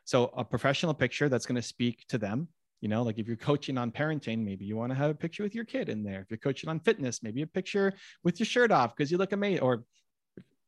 So 0.05 0.33
a 0.37 0.43
professional 0.43 0.95
picture 0.95 1.29
that's 1.29 1.47
going 1.47 1.57
to 1.57 1.63
speak 1.63 2.05
to 2.09 2.19
them. 2.19 2.49
You 2.81 2.89
know, 2.89 3.03
like 3.03 3.19
if 3.19 3.29
you're 3.29 3.37
coaching 3.37 3.79
on 3.79 3.93
parenting, 3.93 4.43
maybe 4.43 4.65
you 4.65 4.77
want 4.77 4.91
to 4.91 4.97
have 4.97 5.11
a 5.11 5.15
picture 5.15 5.43
with 5.43 5.55
your 5.55 5.67
kid 5.67 5.89
in 5.89 6.03
there. 6.03 6.23
If 6.23 6.31
you're 6.31 6.39
coaching 6.39 6.69
on 6.69 6.81
fitness, 6.81 7.23
maybe 7.23 7.43
a 7.43 7.47
picture 7.47 7.93
with 8.25 8.41
your 8.41 8.47
shirt 8.47 8.73
off 8.73 8.97
because 8.97 9.13
you 9.13 9.19
look 9.19 9.33
amazing, 9.33 9.61
or 9.61 9.85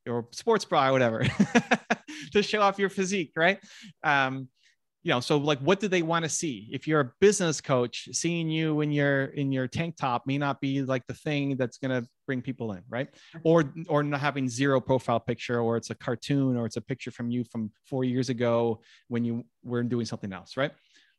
or 0.06 0.28
sports 0.30 0.66
bra 0.66 0.90
or 0.90 0.92
whatever, 0.92 1.26
to 2.32 2.42
show 2.42 2.60
off 2.60 2.78
your 2.78 2.90
physique, 2.90 3.32
right? 3.36 3.58
Um, 4.02 4.48
you 5.02 5.10
know 5.10 5.20
so 5.20 5.36
like 5.36 5.58
what 5.58 5.80
do 5.80 5.86
they 5.86 6.00
want 6.00 6.24
to 6.24 6.30
see 6.30 6.66
if 6.72 6.88
you're 6.88 7.00
a 7.00 7.12
business 7.20 7.60
coach 7.60 8.08
seeing 8.12 8.48
you 8.48 8.80
in 8.80 8.90
your 8.90 9.26
in 9.26 9.52
your 9.52 9.68
tank 9.68 9.96
top 9.98 10.26
may 10.26 10.38
not 10.38 10.62
be 10.62 10.80
like 10.80 11.06
the 11.06 11.12
thing 11.12 11.58
that's 11.58 11.76
going 11.76 11.90
to 11.90 12.08
bring 12.26 12.42
people 12.42 12.72
in, 12.72 12.82
right? 12.88 13.08
Or 13.42 13.72
or 13.88 14.02
not 14.02 14.20
having 14.20 14.48
zero 14.48 14.80
profile 14.80 15.20
picture, 15.20 15.60
or 15.60 15.76
it's 15.76 15.90
a 15.90 15.94
cartoon, 15.94 16.56
or 16.56 16.66
it's 16.66 16.76
a 16.76 16.80
picture 16.80 17.10
from 17.10 17.30
you 17.30 17.44
from 17.44 17.70
four 17.86 18.04
years 18.04 18.28
ago 18.28 18.80
when 19.08 19.24
you 19.24 19.44
were 19.62 19.82
doing 19.82 20.06
something 20.06 20.32
else, 20.32 20.56
right? 20.56 20.72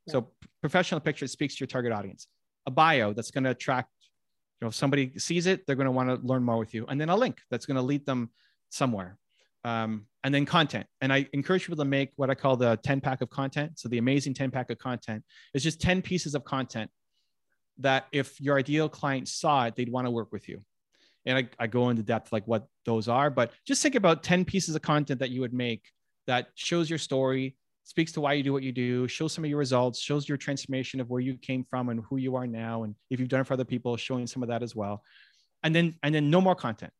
Yeah. 0.07 0.13
So 0.13 0.31
professional 0.61 0.99
picture 0.99 1.27
speaks 1.27 1.55
to 1.55 1.61
your 1.61 1.67
target 1.67 1.91
audience. 1.91 2.27
A 2.65 2.71
bio 2.71 3.13
that's 3.13 3.31
going 3.31 3.43
to 3.43 3.51
attract, 3.51 3.91
you 4.59 4.65
know, 4.65 4.69
if 4.69 4.75
somebody 4.75 5.17
sees 5.19 5.45
it, 5.45 5.65
they're 5.65 5.75
going 5.75 5.85
to 5.85 5.91
want 5.91 6.09
to 6.09 6.15
learn 6.25 6.43
more 6.43 6.57
with 6.57 6.73
you, 6.73 6.85
and 6.87 6.99
then 6.99 7.09
a 7.09 7.15
link 7.15 7.39
that's 7.49 7.65
going 7.65 7.75
to 7.75 7.81
lead 7.81 8.05
them 8.05 8.31
somewhere. 8.69 9.17
Um, 9.65 10.05
and 10.23 10.33
then 10.33 10.45
content. 10.45 10.85
And 11.01 11.11
I 11.11 11.27
encourage 11.33 11.63
people 11.63 11.83
to 11.83 11.89
make 11.89 12.11
what 12.15 12.29
I 12.29 12.35
call 12.35 12.55
the 12.55 12.79
10 12.83 13.01
pack 13.01 13.21
of 13.21 13.29
content. 13.29 13.79
So 13.79 13.89
the 13.89 13.97
amazing 13.97 14.33
10 14.33 14.51
pack 14.51 14.69
of 14.69 14.77
content 14.77 15.23
is 15.53 15.63
just 15.63 15.81
10 15.81 16.01
pieces 16.01 16.35
of 16.35 16.43
content 16.43 16.89
that 17.79 18.07
if 18.11 18.39
your 18.39 18.57
ideal 18.57 18.87
client 18.89 19.27
saw 19.27 19.65
it, 19.65 19.75
they'd 19.75 19.91
want 19.91 20.07
to 20.07 20.11
work 20.11 20.31
with 20.31 20.47
you. 20.47 20.61
And 21.25 21.37
I, 21.37 21.49
I 21.59 21.67
go 21.67 21.89
into 21.89 22.03
depth 22.03 22.31
like 22.31 22.47
what 22.47 22.67
those 22.85 23.07
are, 23.07 23.29
but 23.29 23.51
just 23.67 23.81
think 23.81 23.95
about 23.95 24.23
10 24.23 24.45
pieces 24.45 24.75
of 24.75 24.81
content 24.81 25.19
that 25.19 25.31
you 25.31 25.41
would 25.41 25.53
make 25.53 25.83
that 26.27 26.47
shows 26.55 26.89
your 26.89 26.99
story, 26.99 27.55
speaks 27.83 28.11
to 28.13 28.21
why 28.21 28.33
you 28.33 28.43
do 28.43 28.53
what 28.53 28.63
you 28.63 28.71
do, 28.71 29.07
shows 29.07 29.33
some 29.33 29.43
of 29.43 29.49
your 29.49 29.59
results, 29.59 29.99
shows 29.99 30.27
your 30.27 30.37
transformation 30.37 30.99
of 30.99 31.09
where 31.09 31.21
you 31.21 31.37
came 31.37 31.63
from 31.69 31.89
and 31.89 32.01
who 32.09 32.17
you 32.17 32.35
are 32.35 32.47
now. 32.47 32.83
And 32.83 32.95
if 33.09 33.19
you've 33.19 33.29
done 33.29 33.41
it 33.41 33.47
for 33.47 33.53
other 33.53 33.65
people, 33.65 33.95
showing 33.97 34.27
some 34.27 34.41
of 34.43 34.49
that 34.49 34.63
as 34.63 34.75
well. 34.75 35.03
And 35.63 35.75
then, 35.75 35.95
and 36.03 36.13
then 36.13 36.29
no 36.29 36.41
more 36.41 36.55
content. 36.55 36.91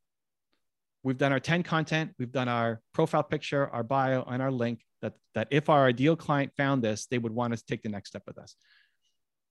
We've 1.06 1.20
done 1.20 1.32
our 1.32 1.40
10 1.40 1.62
content, 1.62 2.14
we've 2.18 2.32
done 2.32 2.48
our 2.48 2.82
profile 2.92 3.22
picture, 3.22 3.68
our 3.68 3.84
bio, 3.84 4.24
and 4.24 4.42
our 4.42 4.52
link 4.52 4.82
that, 5.04 5.14
that 5.36 5.48
if 5.52 5.70
our 5.70 5.86
ideal 5.86 6.16
client 6.16 6.52
found 6.58 6.84
this, 6.84 7.06
they 7.06 7.20
would 7.20 7.32
want 7.32 7.54
us 7.54 7.62
to 7.62 7.68
take 7.68 7.84
the 7.84 7.90
next 7.90 8.10
step 8.10 8.24
with 8.26 8.40
us. 8.40 8.56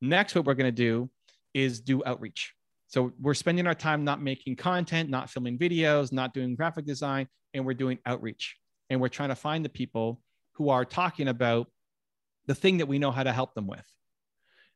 Next, 0.01 0.35
what 0.35 0.47
we're 0.47 0.55
going 0.55 0.67
to 0.67 0.73
do 0.73 1.09
is 1.55 1.81
do 1.81 2.03
outreach. 2.05 2.53
So 2.89 3.13
we're 3.21 3.35
spending 3.35 3.69
our 3.69 3.75
time 3.75 4.03
not 4.03 4.21
making 4.21 4.57
content, 4.57 5.09
not 5.11 5.31
filming 5.31 5.57
videos, 5.57 6.11
not 6.11 6.35
doing 6.35 6.57
graphic 6.57 6.87
design, 6.87 7.29
and 7.55 7.65
we're 7.65 7.75
doing 7.75 8.01
outreach. 8.05 8.57
And 8.91 9.01
we're 9.01 9.09
trying 9.09 9.29
to 9.29 9.37
find 9.37 9.65
the 9.65 9.69
people 9.69 10.21
who 10.55 10.71
are 10.71 10.85
talking 10.85 11.29
about 11.29 11.69
the 12.47 12.57
thing 12.57 12.79
that 12.79 12.87
we 12.87 12.99
know 12.99 13.13
how 13.13 13.23
to 13.23 13.33
help 13.33 13.55
them 13.55 13.69
with. 13.69 13.87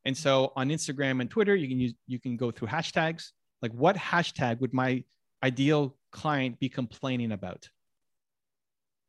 And 0.05 0.17
so 0.17 0.53
on 0.55 0.69
Instagram 0.69 1.21
and 1.21 1.29
Twitter, 1.29 1.57
you 1.57 1.67
can 1.67 1.81
use 1.81 1.95
you 2.07 2.21
can 2.21 2.37
go 2.37 2.53
through 2.53 2.69
hashtags. 2.69 3.31
Like 3.63 3.73
what 3.73 3.97
hashtag 3.97 4.61
would 4.61 4.73
my 4.73 5.03
ideal 5.43 5.97
client 6.11 6.59
be 6.59 6.69
complaining 6.69 7.33
about? 7.33 7.69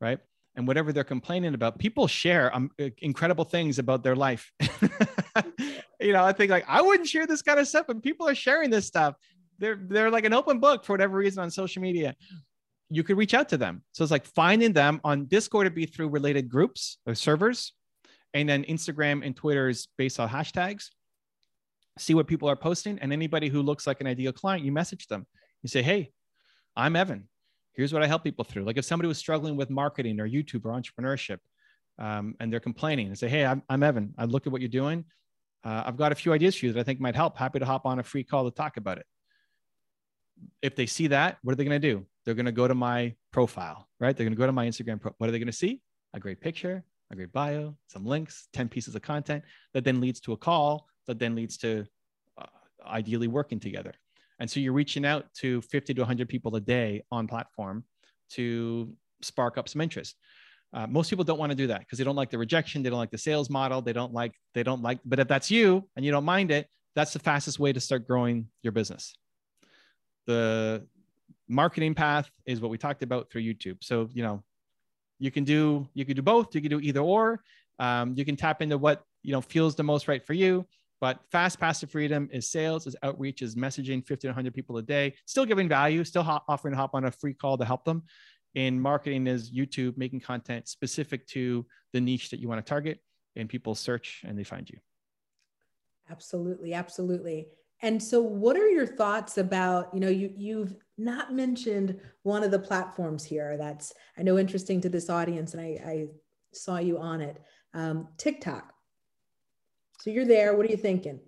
Right? 0.02 0.20
And 0.56 0.68
whatever 0.68 0.92
they're 0.92 1.04
complaining 1.04 1.54
about, 1.54 1.80
people 1.80 2.08
share 2.08 2.54
um, 2.56 2.72
incredible 2.98 3.46
things 3.46 3.80
about 3.80 4.04
their 4.04 4.16
life. 4.16 4.52
you 6.00 6.14
know, 6.14 6.24
I 6.24 6.34
think 6.34 6.52
like 6.52 6.66
I 6.68 6.82
wouldn't 6.82 7.08
share 7.08 7.28
this 7.28 7.42
kind 7.42 7.60
of 7.60 7.68
stuff, 7.68 7.86
but 7.88 8.02
people 8.02 8.28
are 8.28 8.36
sharing 8.36 8.70
this 8.70 8.86
stuff. 8.86 9.16
They're 9.58 9.80
they're 9.82 10.10
like 10.10 10.26
an 10.26 10.34
open 10.34 10.60
book 10.60 10.86
for 10.86 10.94
whatever 10.94 11.18
reason 11.18 11.44
on 11.44 11.52
social 11.52 11.82
media. 11.82 12.16
You 12.90 13.04
could 13.04 13.18
reach 13.18 13.34
out 13.34 13.50
to 13.50 13.58
them. 13.58 13.84
So 13.92 14.04
it's 14.04 14.12
like 14.12 14.26
finding 14.26 14.74
them 14.74 15.00
on 15.04 15.26
Discord 15.26 15.68
to 15.68 15.72
be 15.72 15.86
through 15.86 16.10
related 16.10 16.50
groups 16.50 16.98
or 17.06 17.14
servers, 17.14 17.74
and 18.34 18.50
then 18.50 18.64
Instagram 18.64 19.26
and 19.26 19.36
Twitter 19.36 19.70
is 19.70 19.88
based 19.98 20.20
on 20.20 20.30
hashtags. 20.30 20.90
See 21.98 22.16
what 22.16 22.28
people 22.28 22.50
are 22.50 22.56
posting, 22.56 22.98
and 23.00 23.14
anybody 23.14 23.50
who 23.50 23.62
looks 23.62 23.86
like 23.86 24.02
an 24.02 24.08
ideal 24.08 24.32
client, 24.32 24.64
you 24.64 24.72
message 24.72 25.08
them. 25.08 25.28
You 25.62 25.70
say, 25.70 25.82
"Hey, 25.84 26.12
I'm 26.76 26.96
Evan. 26.96 27.28
Here's 27.74 27.94
what 27.94 28.04
I 28.04 28.08
help 28.08 28.24
people 28.24 28.46
through." 28.46 28.64
Like 28.64 28.78
if 28.78 28.86
somebody 28.86 29.08
was 29.08 29.18
struggling 29.18 29.56
with 29.56 29.70
marketing 29.70 30.20
or 30.20 30.28
YouTube 30.28 30.66
or 30.66 30.72
entrepreneurship, 30.72 31.40
um, 31.98 32.36
and 32.40 32.52
they're 32.52 32.60
complaining 32.60 33.08
and 33.08 33.18
say, 33.18 33.28
Hey, 33.28 33.46
I'm, 33.46 33.62
I'm 33.70 33.84
Evan. 33.84 34.14
I 34.18 34.26
looked 34.26 34.48
at 34.48 34.54
what 34.54 34.62
you're 34.62 34.70
doing 34.70 35.06
uh, 35.64 35.84
I've 35.86 35.98
got 35.98 36.12
a 36.12 36.16
few 36.16 36.34
ideas 36.34 36.56
for 36.56 36.66
you 36.66 36.74
that 36.74 36.80
I 36.80 36.84
think 36.84 37.00
might 37.00 37.16
help. 37.16 37.38
Happy 37.38 37.60
to 37.60 37.66
hop 37.66 37.86
on 37.86 38.00
a 38.00 38.04
free 38.04 38.24
call 38.24 38.46
to 38.46 38.52
talk 38.52 38.78
about 38.78 38.98
it. 38.98 39.06
If 40.62 40.76
they 40.76 40.86
see 40.86 41.08
that, 41.08 41.38
what 41.44 41.52
are 41.52 41.56
they 41.56 41.66
going 41.66 41.80
to 41.82 41.88
do? 41.88 42.06
They're 42.24 42.34
going 42.34 42.46
to 42.46 42.52
go 42.52 42.68
to 42.68 42.76
my 42.76 43.16
profile, 43.32 43.88
right? 44.00 44.16
They're 44.16 44.26
going 44.26 44.36
to 44.36 44.40
go 44.40 44.46
to 44.46 44.54
my 44.54 44.68
Instagram. 44.68 45.02
Pro- 45.02 45.14
what 45.18 45.28
are 45.28 45.32
they 45.32 45.40
going 45.40 45.48
to 45.48 45.54
see? 45.54 45.82
A 46.14 46.20
great 46.20 46.40
picture, 46.40 46.84
a 47.12 47.16
great 47.16 47.34
bio, 47.34 47.76
some 47.88 48.06
links, 48.06 48.48
10 48.54 48.70
pieces 48.70 48.96
of 48.96 49.02
content 49.02 49.44
that 49.74 49.84
then 49.84 50.00
leads 50.00 50.22
to 50.22 50.34
a 50.34 50.38
call 50.38 50.88
that 51.08 51.20
then 51.20 51.36
leads 51.36 51.58
to 51.58 51.86
uh, 52.38 52.46
ideally 52.88 53.28
working 53.28 53.60
together. 53.60 53.94
And 54.40 54.50
so 54.50 54.60
you're 54.60 54.74
reaching 54.74 55.06
out 55.06 55.26
to 55.36 55.62
50 55.62 55.94
to 55.94 56.02
100 56.02 56.30
people 56.30 56.56
a 56.56 56.62
day 56.62 57.04
on 57.12 57.28
platform 57.28 57.84
to 58.32 58.94
spark 59.22 59.58
up 59.58 59.68
some 59.68 59.82
interest. 59.82 60.16
Uh, 60.72 60.86
most 60.88 61.10
people 61.10 61.26
don't 61.26 61.40
want 61.40 61.52
to 61.52 61.56
do 61.56 61.68
that 61.68 61.80
because 61.80 61.98
they 61.98 62.04
don't 62.04 62.16
like 62.16 62.30
the 62.30 62.38
rejection. 62.38 62.84
They 62.84 62.90
don't 62.90 63.00
like 63.00 63.12
the 63.12 63.18
sales 63.18 63.50
model. 63.50 63.82
They 63.82 63.94
don't 63.94 64.14
like, 64.14 64.34
they 64.54 64.64
don't 64.64 64.82
like, 64.82 65.00
but 65.04 65.20
if 65.20 65.28
that's 65.28 65.50
you 65.50 65.88
and 65.96 66.06
you 66.06 66.12
don't 66.12 66.26
mind 66.26 66.52
it, 66.52 66.68
that's 66.96 67.12
the 67.12 67.20
fastest 67.20 67.60
way 67.60 67.74
to 67.74 67.80
start 67.80 68.08
growing 68.08 68.48
your 68.62 68.72
business. 68.72 69.16
The 70.28 70.86
marketing 71.48 71.96
path 71.96 72.30
is 72.46 72.62
what 72.62 72.70
we 72.70 72.78
talked 72.78 73.04
about 73.04 73.32
through 73.32 73.42
YouTube. 73.42 73.78
So, 73.82 74.10
you 74.14 74.22
know, 74.22 74.44
you 75.18 75.32
can 75.32 75.44
do, 75.44 75.88
you 75.94 76.06
can 76.06 76.16
do 76.16 76.22
both. 76.22 76.54
You 76.54 76.62
can 76.62 76.70
do 76.70 76.80
either 76.80 77.02
or. 77.02 77.42
Um, 77.80 78.14
you 78.16 78.24
can 78.24 78.36
tap 78.36 78.62
into 78.62 78.78
what, 78.78 79.04
you 79.24 79.32
know, 79.32 79.42
feels 79.42 79.76
the 79.76 79.84
most 79.84 80.08
right 80.08 80.26
for 80.26 80.34
you. 80.34 80.66
But 81.02 81.20
fast 81.32 81.60
path 81.60 81.80
to 81.80 81.88
freedom 81.88 82.30
is 82.32 82.50
sales, 82.50 82.86
is 82.86 82.96
outreach, 83.04 83.42
is 83.42 83.56
messaging 83.56 84.06
50 84.06 84.28
to 84.28 84.28
100 84.30 84.54
people 84.54 84.78
a 84.78 84.82
day, 84.82 85.16
still 85.26 85.46
giving 85.46 85.70
value, 85.70 86.04
still 86.04 86.24
hop, 86.24 86.44
offering 86.48 86.74
to 86.74 86.78
hop 86.78 86.94
on 86.94 87.06
a 87.06 87.12
free 87.12 87.34
call 87.34 87.58
to 87.58 87.66
help 87.66 87.86
them 87.86 88.04
in 88.56 88.80
marketing 88.80 89.28
is 89.28 89.52
YouTube 89.52 89.98
making 89.98 90.20
content 90.20 90.68
specific 90.68 91.28
to 91.28 91.66
the 91.94 92.02
niche 92.02 92.30
that 92.32 92.40
you 92.40 92.48
want 92.48 92.64
to 92.64 92.68
target 92.68 93.00
and 93.36 93.48
people 93.48 93.76
search 93.76 94.24
and 94.26 94.38
they 94.38 94.44
find 94.44 94.70
you. 94.70 94.78
Absolutely, 96.10 96.74
absolutely. 96.74 97.48
And 97.82 98.02
so 98.02 98.20
what 98.20 98.58
are 98.58 98.68
your 98.68 98.88
thoughts 98.88 99.38
about, 99.38 99.94
you 99.94 100.00
know, 100.00 100.10
you 100.10 100.34
you've 100.36 100.76
not 100.98 101.34
mentioned 101.34 102.00
one 102.24 102.44
of 102.44 102.52
the 102.52 102.60
platforms 102.60 103.24
here 103.24 103.56
that's 103.58 103.94
I 104.18 104.24
know 104.24 104.38
interesting 104.38 104.82
to 104.82 104.90
this 104.90 105.10
audience 105.10 105.54
and 105.54 105.62
I, 105.62 105.80
I 105.86 106.08
saw 106.54 106.78
you 106.78 106.98
on 106.98 107.22
it. 107.22 107.42
Um, 107.74 108.08
TikTok. 108.18 108.74
So 110.02 110.10
you're 110.10 110.26
there. 110.26 110.56
What 110.56 110.66
are 110.66 110.70
you 110.70 110.78
thinking? 110.78 111.20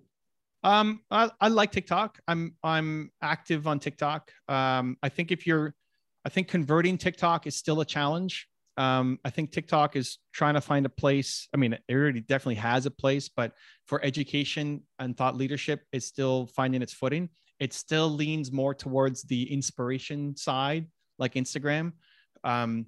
Um, 0.63 1.01
I, 1.09 1.29
I 1.41 1.47
like 1.49 1.71
TikTok. 1.71 2.19
I'm 2.27 2.55
I'm 2.63 3.11
active 3.21 3.67
on 3.67 3.79
TikTok. 3.79 4.31
Um, 4.47 4.97
I 5.03 5.09
think 5.09 5.31
if 5.31 5.45
you're 5.45 5.73
I 6.23 6.29
think 6.29 6.47
converting 6.47 6.97
TikTok 6.97 7.47
is 7.47 7.55
still 7.57 7.81
a 7.81 7.85
challenge. 7.85 8.47
Um, 8.77 9.19
I 9.25 9.29
think 9.29 9.51
TikTok 9.51 9.95
is 9.95 10.19
trying 10.33 10.53
to 10.53 10.61
find 10.61 10.85
a 10.85 10.89
place. 10.89 11.49
I 11.53 11.57
mean, 11.57 11.73
it 11.73 11.83
already 11.91 12.21
definitely 12.21 12.55
has 12.55 12.85
a 12.85 12.91
place, 12.91 13.27
but 13.27 13.53
for 13.85 14.03
education 14.03 14.83
and 14.97 15.17
thought 15.17 15.35
leadership, 15.35 15.81
it's 15.91 16.05
still 16.05 16.47
finding 16.47 16.81
its 16.81 16.93
footing. 16.93 17.29
It 17.59 17.73
still 17.73 18.09
leans 18.09 18.51
more 18.51 18.73
towards 18.73 19.23
the 19.23 19.51
inspiration 19.51 20.37
side, 20.37 20.87
like 21.19 21.33
Instagram. 21.33 21.91
Um, 22.43 22.87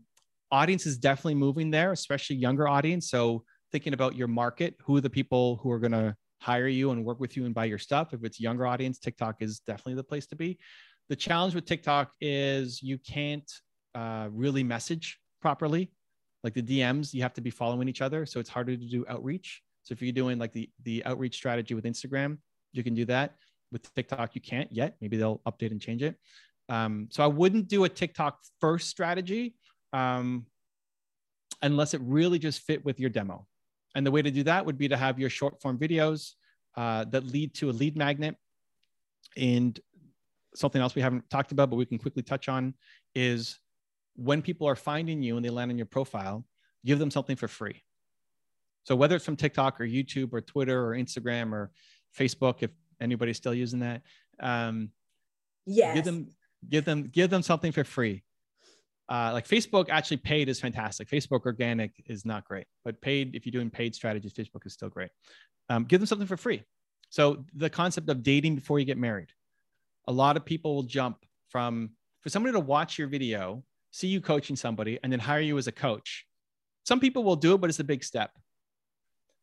audience 0.52 0.86
is 0.86 0.98
definitely 0.98 1.36
moving 1.36 1.70
there, 1.70 1.92
especially 1.92 2.38
younger 2.38 2.68
audience. 2.68 3.10
So 3.10 3.44
thinking 3.74 3.94
about 3.94 4.16
your 4.16 4.30
market, 4.30 4.76
who 4.82 4.96
are 4.96 5.02
the 5.02 5.10
people 5.10 5.60
who 5.62 5.72
are 5.72 5.80
going 5.80 5.92
to 5.92 6.16
hire 6.40 6.68
you 6.68 6.92
and 6.92 7.04
work 7.04 7.20
with 7.20 7.36
you 7.36 7.46
and 7.46 7.56
buy 7.56 7.66
your 7.66 7.80
stuff. 7.80 8.14
If 8.14 8.24
it's 8.24 8.40
younger 8.40 8.68
audience, 8.68 9.00
TikTok 9.00 9.42
is 9.42 9.60
definitely 9.60 9.96
the 9.96 10.04
place 10.04 10.28
to 10.28 10.36
be. 10.36 10.60
The 11.10 11.16
challenge 11.16 11.56
with 11.56 11.66
TikTok 11.66 12.12
is 12.22 12.82
you 12.84 12.98
can't 12.98 13.52
uh, 13.96 14.30
really 14.32 14.64
message 14.64 15.20
properly. 15.42 15.92
Like 16.44 16.54
the 16.54 16.62
DMs, 16.62 17.14
you 17.14 17.22
have 17.24 17.34
to 17.34 17.42
be 17.42 17.50
following 17.50 17.90
each 17.90 18.02
other. 18.02 18.26
So 18.26 18.40
it's 18.40 18.50
harder 18.50 18.78
to 18.78 18.86
do 18.86 19.06
outreach. 19.10 19.62
So 19.84 19.94
if 19.94 20.02
you're 20.02 20.12
doing 20.12 20.38
like 20.38 20.54
the, 20.54 20.70
the 20.84 21.04
outreach 21.06 21.36
strategy 21.36 21.74
with 21.74 21.86
Instagram, 21.86 22.38
you 22.74 22.84
can 22.84 22.94
do 22.94 23.06
that. 23.06 23.36
With 23.72 23.92
TikTok, 23.96 24.36
you 24.36 24.42
can't 24.42 24.72
yet. 24.72 24.96
Maybe 25.02 25.18
they'll 25.18 25.42
update 25.48 25.72
and 25.72 25.82
change 25.82 26.04
it. 26.04 26.16
Um, 26.70 27.08
so 27.10 27.24
I 27.24 27.28
wouldn't 27.28 27.68
do 27.68 27.86
a 27.86 27.90
TikTok 27.90 28.38
first 28.62 28.90
strategy 28.90 29.56
um, 29.94 30.46
unless 31.62 31.94
it 31.94 32.02
really 32.04 32.38
just 32.38 32.62
fit 32.62 32.86
with 32.86 33.00
your 33.00 33.10
demo. 33.10 33.48
And 33.96 34.06
the 34.06 34.12
way 34.12 34.22
to 34.22 34.32
do 34.32 34.44
that 34.44 34.66
would 34.66 34.78
be 34.78 34.88
to 34.88 34.98
have 34.98 35.20
your 35.20 35.30
short 35.30 35.62
form 35.62 35.78
videos 35.78 36.34
uh, 36.76 37.06
that 37.06 37.26
lead 37.26 37.54
to 37.56 37.70
a 37.70 37.72
lead 37.74 37.96
magnet 37.96 38.36
and 39.38 39.80
something 40.56 40.82
else 40.82 40.96
we 40.96 41.02
haven't 41.02 41.30
talked 41.30 41.52
about, 41.52 41.70
but 41.70 41.76
we 41.76 41.86
can 41.86 41.98
quickly 41.98 42.24
touch 42.24 42.50
on 42.50 42.74
is 43.16 43.60
when 44.16 44.42
people 44.42 44.68
are 44.68 44.76
finding 44.76 45.22
you 45.22 45.36
and 45.36 45.46
they 45.46 45.50
land 45.50 45.72
on 45.72 45.78
your 45.78 45.88
profile, 45.88 46.46
give 46.86 47.00
them 47.00 47.12
something 47.12 47.36
for 47.36 47.48
free. 47.48 47.82
So 48.84 48.96
whether 48.96 49.16
it's 49.16 49.26
from 49.26 49.36
TikTok 49.36 49.80
or 49.80 49.86
YouTube 49.86 50.34
or 50.34 50.42
Twitter 50.42 50.86
or 50.86 50.96
Instagram 50.96 51.54
or 51.54 51.72
Facebook, 52.18 52.58
if 52.62 52.72
anybody's 53.00 53.38
still 53.38 53.54
using 53.54 53.80
that, 53.80 54.02
um, 54.40 54.90
yes. 55.66 55.96
give 55.96 56.06
them 56.06 56.28
give 56.68 56.86
them 56.86 57.04
give 57.04 57.30
them 57.30 57.42
something 57.42 57.72
for 57.72 57.84
free. 57.84 58.24
Uh, 59.10 59.32
like 59.34 59.48
Facebook 59.48 59.90
actually 59.90 60.18
paid 60.18 60.50
is 60.50 60.60
fantastic. 60.60 61.10
Facebook 61.10 61.46
organic 61.46 61.92
is 62.08 62.26
not 62.26 62.46
great, 62.46 62.66
but 62.86 63.02
paid 63.02 63.36
if 63.36 63.46
you're 63.46 63.52
doing 63.52 63.70
paid 63.70 63.94
strategies, 63.94 64.34
Facebook 64.34 64.66
is 64.66 64.74
still 64.74 64.90
great. 64.90 65.10
Um, 65.70 65.84
give 65.84 66.00
them 66.00 66.08
something 66.08 66.28
for 66.28 66.38
free. 66.38 66.64
So 67.10 67.46
the 67.54 67.70
concept 67.70 68.10
of 68.10 68.24
dating 68.24 68.56
before 68.56 68.80
you 68.80 68.86
get 68.86 68.98
married 68.98 69.30
a 70.08 70.12
lot 70.12 70.38
of 70.38 70.46
people 70.46 70.76
will 70.76 70.84
jump 70.84 71.18
from 71.50 71.92
for 72.22 72.30
somebody 72.30 72.54
to 72.54 72.60
watch 72.60 72.98
your 72.98 73.08
video, 73.08 73.64
see 73.92 74.08
you 74.08 74.22
coaching 74.22 74.56
somebody, 74.56 75.00
and 75.04 75.12
then 75.12 75.20
hire 75.20 75.42
you 75.42 75.58
as 75.58 75.68
a 75.68 75.72
coach. 75.72 76.26
Some 76.84 77.00
people 77.00 77.24
will 77.24 77.36
do 77.36 77.54
it, 77.54 77.62
but 77.62 77.70
it's 77.70 77.80
a 77.80 77.84
big 77.84 78.04
step. 78.04 78.32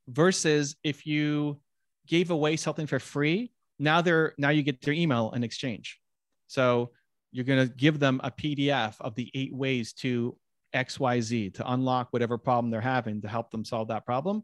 Versus 0.09 0.77
if 0.83 1.07
you 1.07 1.61
gave 2.07 2.31
away 2.31 2.57
something 2.57 2.87
for 2.87 2.99
free, 2.99 3.53
now 3.79 4.01
they're 4.01 4.35
now 4.38 4.51
you 4.51 4.62
get 4.62 4.83
their 4.83 4.94
email 4.94 5.33
in 5.35 5.44
exchange. 5.44 5.99
So 6.46 6.90
you're 7.33 7.45
going 7.45 7.66
to 7.66 7.75
give 7.75 7.99
them 7.99 8.21
a 8.25 8.31
PDF 8.31 8.95
of 9.01 9.14
the 9.14 9.31
eight 9.35 9.55
ways 9.55 9.93
to 9.95 10.37
XYZ 10.75 11.55
to 11.55 11.73
unlock 11.73 12.09
whatever 12.11 12.38
problem 12.38 12.71
they're 12.71 12.81
having 12.81 13.21
to 13.23 13.29
help 13.29 13.51
them 13.51 13.64
solve 13.64 13.88
that 13.88 14.07
problem. 14.07 14.43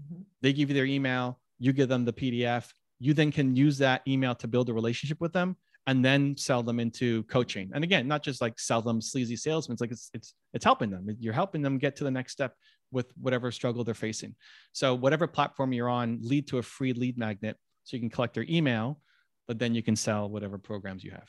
Mm-hmm. 0.00 0.22
They 0.42 0.52
give 0.52 0.70
you 0.70 0.74
their 0.74 0.84
email, 0.84 1.40
you 1.58 1.72
give 1.72 1.88
them 1.88 2.04
the 2.04 2.12
PDF. 2.12 2.70
You 3.00 3.14
then 3.14 3.30
can 3.30 3.54
use 3.54 3.78
that 3.78 4.02
email 4.08 4.34
to 4.36 4.48
build 4.48 4.68
a 4.68 4.74
relationship 4.74 5.20
with 5.20 5.32
them 5.32 5.56
and 5.86 6.04
then 6.04 6.36
sell 6.36 6.62
them 6.62 6.80
into 6.80 7.22
coaching. 7.24 7.70
And 7.72 7.84
again, 7.84 8.08
not 8.08 8.22
just 8.22 8.40
like 8.40 8.58
sell 8.58 8.82
them 8.82 9.00
sleazy 9.00 9.36
salesmen. 9.36 9.74
It's 9.74 9.80
like 9.80 9.92
it's 9.92 10.10
it's 10.12 10.34
it's 10.52 10.64
helping 10.64 10.90
them. 10.90 11.06
You're 11.20 11.32
helping 11.32 11.62
them 11.62 11.78
get 11.78 11.96
to 11.96 12.04
the 12.04 12.10
next 12.10 12.32
step 12.32 12.54
with 12.90 13.06
whatever 13.20 13.50
struggle 13.52 13.84
they're 13.84 13.94
facing. 13.94 14.34
So 14.72 14.94
whatever 14.94 15.26
platform 15.26 15.72
you're 15.72 15.88
on, 15.88 16.18
lead 16.22 16.48
to 16.48 16.58
a 16.58 16.62
free 16.62 16.92
lead 16.92 17.18
magnet 17.18 17.56
so 17.84 17.96
you 17.96 18.00
can 18.00 18.10
collect 18.10 18.34
their 18.34 18.46
email, 18.48 19.00
but 19.46 19.58
then 19.58 19.74
you 19.74 19.82
can 19.82 19.96
sell 19.96 20.28
whatever 20.28 20.58
programs 20.58 21.04
you 21.04 21.12
have. 21.12 21.28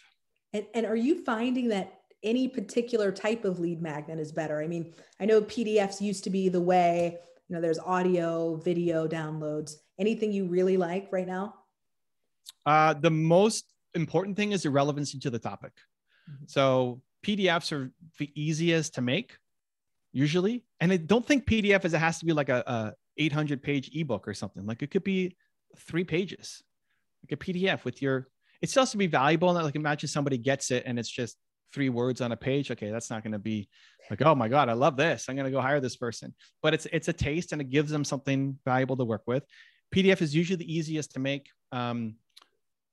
And, 0.54 0.66
and 0.74 0.86
are 0.86 0.96
you 0.96 1.24
finding 1.24 1.70
that 1.70 1.94
any 2.24 2.48
particular 2.48 3.12
type 3.12 3.46
of 3.46 3.60
lead 3.60 3.82
magnet 3.82 4.20
is 4.20 4.32
better? 4.32 4.62
I 4.62 4.68
mean, 4.68 4.94
I 5.20 5.26
know 5.26 5.42
PDFs 5.42 6.02
used 6.02 6.24
to 6.26 6.30
be 6.30 6.50
the 6.50 6.62
way, 6.62 7.18
you 7.48 7.56
know, 7.56 7.62
there's 7.62 7.80
audio, 7.80 8.56
video 8.56 9.08
downloads. 9.08 9.76
Anything 10.00 10.32
you 10.32 10.46
really 10.46 10.78
like 10.78 11.10
right 11.12 11.28
now? 11.28 11.56
Uh, 12.66 12.94
the 12.94 13.12
most 13.12 13.66
important 13.94 14.38
thing 14.38 14.52
is 14.52 14.64
the 14.64 14.70
relevancy 14.70 15.20
to 15.20 15.30
the 15.30 15.40
topic. 15.40 15.72
Mm-hmm. 16.30 16.46
So 16.48 17.02
PDFs 17.26 17.72
are 17.72 17.92
the 18.18 18.32
easiest 18.36 18.96
to 18.96 19.02
make 19.02 19.38
usually. 20.12 20.64
And 20.80 20.92
I 20.92 20.98
don't 20.98 21.26
think 21.26 21.46
PDF 21.46 21.86
is 21.86 21.94
it 21.94 22.00
has 22.00 22.20
to 22.20 22.26
be 22.26 22.34
like 22.34 22.50
a, 22.50 22.64
a 22.66 22.94
800 23.18 23.62
page 23.62 23.92
ebook 23.94 24.28
or 24.28 24.34
something. 24.34 24.66
Like 24.66 24.82
it 24.82 24.92
could 24.92 25.04
be 25.04 25.36
three 25.78 26.04
pages, 26.04 26.64
like 27.24 27.40
a 27.40 27.44
PDF 27.44 27.84
with 27.84 28.02
your, 28.02 28.28
it 28.62 28.70
still 28.70 28.82
has 28.82 28.92
to 28.92 28.98
be 28.98 29.08
valuable. 29.08 29.50
And 29.50 29.66
like 29.66 29.76
imagine 29.76 30.10
somebody 30.10 30.38
gets 30.38 30.72
it 30.72 30.84
and 30.86 31.00
it's 31.00 31.10
just 31.10 31.38
three 31.74 31.90
words 31.90 32.22
on 32.22 32.32
a 32.32 32.38
page. 32.38 32.72
Okay, 32.72 32.92
that's 32.92 33.10
not 33.10 33.24
going 33.24 33.34
to 33.34 33.40
be 33.40 33.70
like, 34.10 34.22
oh 34.22 34.36
my 34.36 34.48
God, 34.48 34.70
I 34.70 34.74
love 34.74 34.98
this. 34.98 35.28
I'm 35.28 35.36
going 35.36 35.46
to 35.46 35.52
go 35.52 35.62
hire 35.62 35.80
this 35.80 35.96
person. 35.96 36.34
But 36.62 36.74
it's 36.74 36.88
it's 36.92 37.08
a 37.08 37.14
taste 37.14 37.52
and 37.52 37.62
it 37.62 37.70
gives 37.70 37.92
them 37.92 38.04
something 38.04 38.58
valuable 38.66 38.98
to 38.98 39.06
work 39.06 39.24
with. 39.28 39.44
PDF 39.94 40.22
is 40.22 40.36
usually 40.36 40.58
the 40.58 40.72
easiest 40.72 41.14
to 41.14 41.20
make. 41.20 41.48
Um, 41.72 42.16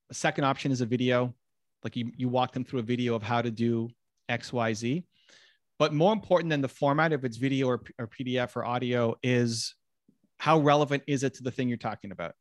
a 0.09 0.13
second 0.13 0.45
option 0.45 0.71
is 0.71 0.81
a 0.81 0.85
video. 0.85 1.33
Like 1.83 1.95
you, 1.95 2.11
you 2.15 2.27
walk 2.29 2.53
them 2.53 2.63
through 2.63 2.79
a 2.79 2.83
video 2.83 3.15
of 3.15 3.23
how 3.23 3.41
to 3.41 3.51
do 3.51 3.89
X, 4.29 4.51
Y, 4.51 4.73
Z. 4.73 5.03
But 5.79 5.93
more 5.93 6.11
important 6.11 6.49
than 6.49 6.61
the 6.61 6.67
format, 6.67 7.13
if 7.13 7.23
it's 7.23 7.37
video 7.37 7.67
or, 7.67 7.81
or 7.99 8.07
PDF 8.07 8.55
or 8.55 8.65
audio, 8.65 9.15
is 9.21 9.75
how 10.39 10.59
relevant 10.59 11.03
is 11.07 11.23
it 11.23 11.35
to 11.35 11.43
the 11.43 11.51
thing 11.51 11.67
you're 11.67 11.77
talking 11.77 12.11
about? 12.11 12.33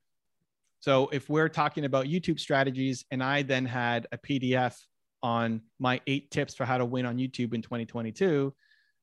So 0.81 1.09
if 1.13 1.29
we're 1.29 1.49
talking 1.49 1.85
about 1.85 2.07
YouTube 2.07 2.39
strategies 2.39 3.05
and 3.11 3.23
I 3.23 3.43
then 3.43 3.65
had 3.65 4.07
a 4.13 4.19
PDF 4.19 4.77
on 5.23 5.63
my 5.79 6.01
eight 6.07 6.31
tips 6.31 6.55
for 6.55 6.65
how 6.65 6.79
to 6.79 6.85
win 6.85 7.07
on 7.07 7.17
YouTube 7.17 7.55
in 7.55 7.63
2022, 7.63 8.55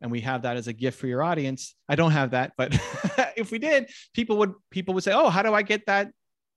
and 0.02 0.12
we 0.12 0.22
have 0.22 0.44
that 0.44 0.58
as 0.58 0.68
a 0.68 0.74
gift 0.74 1.00
for 1.00 1.08
your 1.08 1.24
audience, 1.24 1.76
I 1.88 1.96
don't 1.96 2.12
have 2.12 2.32
that, 2.32 2.54
but 2.58 2.74
if 3.38 3.52
we 3.52 3.60
did, 3.60 3.90
people 4.14 4.38
would 4.38 4.54
people 4.70 4.94
would 4.94 5.04
say, 5.04 5.14
"Oh, 5.14 5.30
how 5.30 5.42
do 5.42 5.54
I 5.54 5.62
get 5.62 5.86
that 5.88 6.12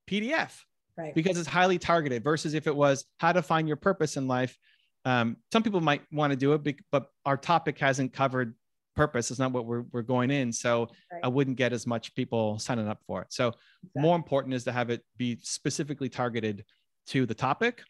PDF?" 0.09 0.52
Right. 0.96 1.14
Because 1.14 1.38
it's 1.38 1.48
highly 1.48 1.79
targeted 1.79 2.24
versus 2.24 2.55
if 2.55 2.66
it 2.66 2.74
was 2.74 3.05
how 3.18 3.33
to 3.33 3.42
find 3.42 3.68
your 3.68 3.76
purpose 3.76 4.16
in 4.16 4.26
life. 4.26 4.57
Um, 5.05 5.37
some 5.52 5.62
people 5.62 5.81
might 5.81 6.02
want 6.11 6.33
to 6.33 6.37
do 6.37 6.55
it, 6.55 6.76
but 6.90 7.07
our 7.24 7.37
topic 7.37 7.79
hasn't 7.79 8.12
covered 8.12 8.55
purpose. 8.96 9.30
It's 9.30 9.38
not 9.38 9.52
what 9.52 9.66
we're, 9.66 9.85
we're 9.92 10.02
going 10.02 10.30
in. 10.30 10.52
So 10.52 10.88
right. 11.12 11.20
I 11.22 11.28
wouldn't 11.28 11.56
get 11.56 11.72
as 11.72 11.87
much 11.87 12.14
people 12.14 12.59
signing 12.59 12.88
up 12.88 13.00
for 13.06 13.22
it. 13.22 13.28
So 13.30 13.48
exactly. 13.48 14.02
more 14.02 14.16
important 14.16 14.54
is 14.54 14.64
to 14.64 14.72
have 14.72 14.90
it 14.90 15.04
be 15.16 15.38
specifically 15.42 16.09
targeted 16.09 16.64
to 17.09 17.26
the 17.26 17.35
topic. 17.35 17.82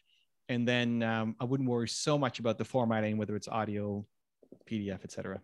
And 0.49 0.67
then 0.67 1.03
um, 1.03 1.35
I 1.39 1.45
wouldn't 1.45 1.67
worry 1.67 1.89
so 1.89 2.17
much 2.17 2.39
about 2.39 2.57
the 2.57 2.65
formatting, 2.65 3.17
whether 3.17 3.35
it's 3.35 3.47
audio, 3.47 4.05
PDF, 4.69 5.03
etc. 5.03 5.41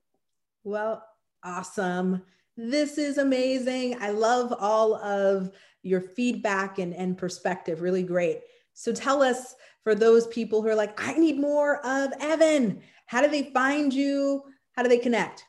Well, 0.63 1.03
awesome. 1.43 2.21
This 2.55 2.97
is 2.97 3.17
amazing. 3.17 3.97
I 3.99 4.11
love 4.11 4.53
all 4.59 4.95
of 4.95 5.51
your 5.81 6.01
feedback 6.01 6.79
and, 6.79 6.93
and 6.93 7.17
perspective. 7.17 7.81
Really 7.81 8.03
great. 8.03 8.41
So 8.73 8.93
tell 8.93 9.21
us 9.21 9.55
for 9.83 9.95
those 9.95 10.27
people 10.27 10.61
who 10.61 10.69
are 10.69 10.75
like, 10.75 11.01
I 11.05 11.13
need 11.13 11.39
more 11.39 11.85
of 11.85 12.11
Evan, 12.19 12.81
how 13.07 13.21
do 13.21 13.27
they 13.27 13.51
find 13.51 13.93
you? 13.93 14.43
How 14.73 14.83
do 14.83 14.89
they 14.89 14.97
connect? 14.97 15.45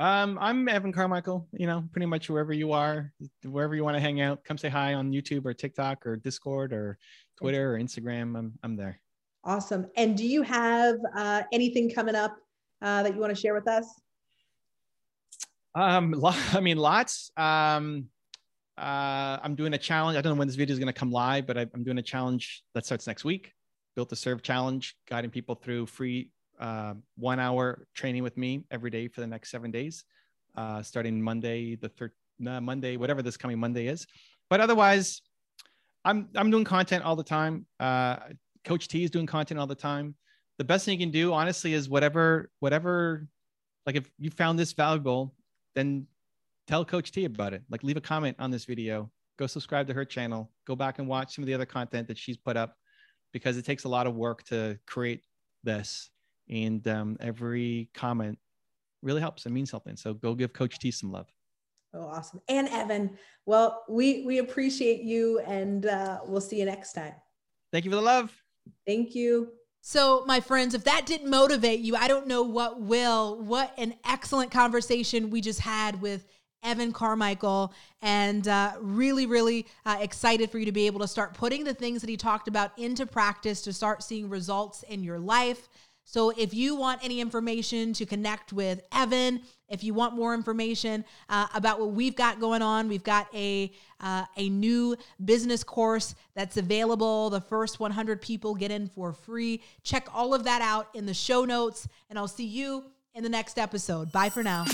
Um, 0.00 0.38
I'm 0.40 0.66
Evan 0.66 0.94
Carmichael, 0.94 1.46
you 1.52 1.66
know, 1.66 1.84
pretty 1.92 2.06
much 2.06 2.30
wherever 2.30 2.54
you 2.54 2.72
are, 2.72 3.12
wherever 3.44 3.74
you 3.74 3.84
want 3.84 3.98
to 3.98 4.00
hang 4.00 4.22
out, 4.22 4.42
come 4.44 4.56
say 4.56 4.70
hi 4.70 4.94
on 4.94 5.12
YouTube 5.12 5.44
or 5.44 5.52
TikTok 5.52 6.06
or 6.06 6.16
Discord 6.16 6.72
or 6.72 6.96
Twitter 7.36 7.74
or 7.74 7.78
Instagram. 7.78 8.34
I'm, 8.34 8.54
I'm 8.62 8.76
there. 8.76 8.98
Awesome. 9.44 9.88
And 9.98 10.16
do 10.16 10.26
you 10.26 10.40
have 10.40 10.96
uh, 11.14 11.42
anything 11.52 11.90
coming 11.90 12.14
up 12.14 12.34
uh, 12.80 13.02
that 13.02 13.14
you 13.14 13.20
want 13.20 13.36
to 13.36 13.38
share 13.38 13.52
with 13.52 13.68
us? 13.68 13.84
Um, 15.74 16.14
I 16.24 16.60
mean, 16.60 16.78
lots. 16.78 17.30
Um, 17.36 18.06
uh, 18.78 19.36
I'm 19.42 19.54
doing 19.54 19.74
a 19.74 19.78
challenge. 19.78 20.16
I 20.16 20.22
don't 20.22 20.32
know 20.32 20.38
when 20.38 20.48
this 20.48 20.56
video 20.56 20.72
is 20.72 20.78
going 20.78 20.86
to 20.90 20.98
come 20.98 21.12
live, 21.12 21.46
but 21.46 21.58
I, 21.58 21.66
am 21.74 21.84
doing 21.84 21.98
a 21.98 22.02
challenge 22.02 22.62
that 22.72 22.86
starts 22.86 23.06
next 23.06 23.26
week. 23.26 23.52
Built 23.96 24.08
to 24.08 24.16
serve 24.16 24.42
challenge, 24.42 24.96
guiding 25.06 25.30
people 25.30 25.56
through 25.56 25.84
free 25.84 26.30
uh, 26.60 26.94
one 27.16 27.40
hour 27.40 27.86
training 27.94 28.22
with 28.22 28.36
me 28.36 28.64
every 28.70 28.90
day 28.90 29.08
for 29.08 29.20
the 29.20 29.26
next 29.26 29.50
seven 29.50 29.70
days, 29.70 30.04
uh, 30.56 30.82
starting 30.82 31.20
Monday, 31.20 31.74
the 31.74 31.88
third, 31.88 32.12
Monday, 32.38 32.96
whatever 32.96 33.22
this 33.22 33.36
coming 33.36 33.58
Monday 33.58 33.86
is. 33.86 34.06
But 34.48 34.60
otherwise, 34.60 35.22
I'm 36.04 36.28
I'm 36.36 36.50
doing 36.50 36.64
content 36.64 37.04
all 37.04 37.16
the 37.16 37.24
time. 37.24 37.66
Uh, 37.78 38.16
Coach 38.64 38.88
T 38.88 39.04
is 39.04 39.10
doing 39.10 39.26
content 39.26 39.58
all 39.58 39.66
the 39.66 39.74
time. 39.74 40.14
The 40.58 40.64
best 40.64 40.84
thing 40.84 40.98
you 40.98 41.06
can 41.06 41.12
do, 41.12 41.32
honestly, 41.32 41.72
is 41.72 41.88
whatever 41.88 42.50
whatever. 42.60 43.26
Like 43.86 43.96
if 43.96 44.10
you 44.18 44.30
found 44.30 44.58
this 44.58 44.72
valuable, 44.72 45.34
then 45.74 46.06
tell 46.66 46.84
Coach 46.84 47.12
T 47.12 47.24
about 47.24 47.54
it. 47.54 47.62
Like 47.70 47.82
leave 47.82 47.96
a 47.96 48.00
comment 48.00 48.36
on 48.38 48.50
this 48.50 48.64
video. 48.64 49.10
Go 49.38 49.46
subscribe 49.46 49.86
to 49.86 49.94
her 49.94 50.04
channel. 50.04 50.50
Go 50.66 50.76
back 50.76 50.98
and 50.98 51.08
watch 51.08 51.34
some 51.34 51.42
of 51.42 51.46
the 51.46 51.54
other 51.54 51.64
content 51.64 52.08
that 52.08 52.18
she's 52.18 52.36
put 52.36 52.56
up 52.56 52.76
because 53.32 53.56
it 53.56 53.64
takes 53.64 53.84
a 53.84 53.88
lot 53.88 54.06
of 54.06 54.14
work 54.14 54.42
to 54.44 54.78
create 54.86 55.22
this. 55.64 56.10
And 56.50 56.86
um, 56.88 57.16
every 57.20 57.88
comment 57.94 58.38
really 59.02 59.20
helps 59.20 59.46
and 59.46 59.54
means 59.54 59.70
something. 59.70 59.96
So 59.96 60.12
go 60.12 60.34
give 60.34 60.52
Coach 60.52 60.78
T 60.78 60.90
some 60.90 61.10
love. 61.10 61.28
Oh, 61.94 62.06
awesome. 62.06 62.40
And 62.48 62.68
Evan, 62.68 63.18
well, 63.46 63.84
we 63.88 64.24
we 64.26 64.38
appreciate 64.38 65.00
you 65.02 65.40
and 65.40 65.86
uh, 65.86 66.20
we'll 66.24 66.40
see 66.40 66.58
you 66.58 66.64
next 66.64 66.92
time. 66.92 67.14
Thank 67.72 67.84
you 67.84 67.90
for 67.90 67.96
the 67.96 68.02
love. 68.02 68.32
Thank 68.86 69.14
you. 69.14 69.52
So, 69.82 70.24
my 70.26 70.40
friends, 70.40 70.74
if 70.74 70.84
that 70.84 71.06
didn't 71.06 71.30
motivate 71.30 71.80
you, 71.80 71.96
I 71.96 72.06
don't 72.06 72.26
know 72.26 72.42
what 72.42 72.80
will. 72.80 73.40
What 73.42 73.72
an 73.78 73.94
excellent 74.04 74.50
conversation 74.50 75.30
we 75.30 75.40
just 75.40 75.60
had 75.60 76.02
with 76.02 76.26
Evan 76.62 76.92
Carmichael, 76.92 77.72
and 78.02 78.46
uh, 78.46 78.72
really, 78.78 79.24
really 79.24 79.66
uh, 79.86 79.96
excited 80.00 80.50
for 80.50 80.58
you 80.58 80.66
to 80.66 80.72
be 80.72 80.86
able 80.86 81.00
to 81.00 81.08
start 81.08 81.32
putting 81.32 81.64
the 81.64 81.72
things 81.72 82.02
that 82.02 82.10
he 82.10 82.18
talked 82.18 82.46
about 82.46 82.78
into 82.78 83.06
practice 83.06 83.62
to 83.62 83.72
start 83.72 84.02
seeing 84.02 84.28
results 84.28 84.82
in 84.82 85.02
your 85.02 85.18
life. 85.18 85.70
So 86.10 86.30
if 86.30 86.52
you 86.52 86.74
want 86.74 87.04
any 87.04 87.20
information 87.20 87.92
to 87.92 88.04
connect 88.04 88.52
with 88.52 88.80
Evan, 88.90 89.42
if 89.68 89.84
you 89.84 89.94
want 89.94 90.16
more 90.16 90.34
information 90.34 91.04
uh, 91.28 91.46
about 91.54 91.78
what 91.78 91.92
we've 91.92 92.16
got 92.16 92.40
going 92.40 92.62
on, 92.62 92.88
we've 92.88 93.04
got 93.04 93.32
a 93.32 93.70
uh, 94.00 94.24
a 94.36 94.48
new 94.48 94.96
business 95.24 95.62
course 95.62 96.16
that's 96.34 96.56
available. 96.56 97.30
The 97.30 97.40
first 97.40 97.78
100 97.78 98.20
people 98.20 98.56
get 98.56 98.72
in 98.72 98.88
for 98.88 99.12
free. 99.12 99.62
Check 99.84 100.08
all 100.12 100.34
of 100.34 100.42
that 100.44 100.62
out 100.62 100.88
in 100.94 101.06
the 101.06 101.14
show 101.14 101.44
notes, 101.44 101.86
and 102.08 102.18
I'll 102.18 102.26
see 102.26 102.46
you 102.46 102.86
in 103.14 103.22
the 103.22 103.28
next 103.28 103.56
episode. 103.56 104.10
Bye 104.10 104.30
for 104.30 104.42
now. 104.42 104.64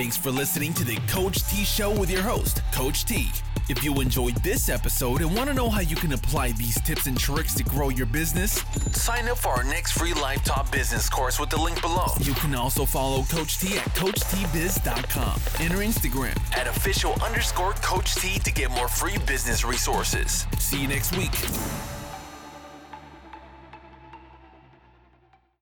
Thanks 0.00 0.16
for 0.16 0.30
listening 0.30 0.72
to 0.74 0.82
the 0.82 0.96
Coach 1.08 1.46
T 1.50 1.62
Show 1.62 1.90
with 1.90 2.10
your 2.10 2.22
host, 2.22 2.62
Coach 2.72 3.04
T. 3.04 3.28
If 3.68 3.84
you 3.84 4.00
enjoyed 4.00 4.34
this 4.36 4.70
episode 4.70 5.20
and 5.20 5.36
want 5.36 5.50
to 5.50 5.54
know 5.54 5.68
how 5.68 5.82
you 5.82 5.94
can 5.94 6.14
apply 6.14 6.52
these 6.52 6.80
tips 6.80 7.06
and 7.06 7.18
tricks 7.18 7.52
to 7.56 7.64
grow 7.64 7.90
your 7.90 8.06
business, 8.06 8.64
sign 8.92 9.28
up 9.28 9.36
for 9.36 9.50
our 9.50 9.62
next 9.62 9.92
free 9.92 10.14
Live 10.14 10.38
Lifetop 10.38 10.72
Business 10.72 11.10
course 11.10 11.38
with 11.38 11.50
the 11.50 11.60
link 11.60 11.82
below. 11.82 12.06
You 12.20 12.32
can 12.32 12.54
also 12.54 12.86
follow 12.86 13.24
Coach 13.24 13.58
T 13.58 13.76
at 13.76 13.84
CoachTBiz.com 13.94 15.40
and 15.60 15.72
our 15.74 15.84
Instagram 15.84 16.56
at 16.56 16.66
official 16.66 17.22
underscore 17.22 17.74
Coach 17.74 18.14
T 18.14 18.38
to 18.38 18.50
get 18.50 18.70
more 18.70 18.88
free 18.88 19.18
business 19.26 19.66
resources. 19.66 20.46
See 20.58 20.80
you 20.80 20.88
next 20.88 21.14
week. 21.14 21.34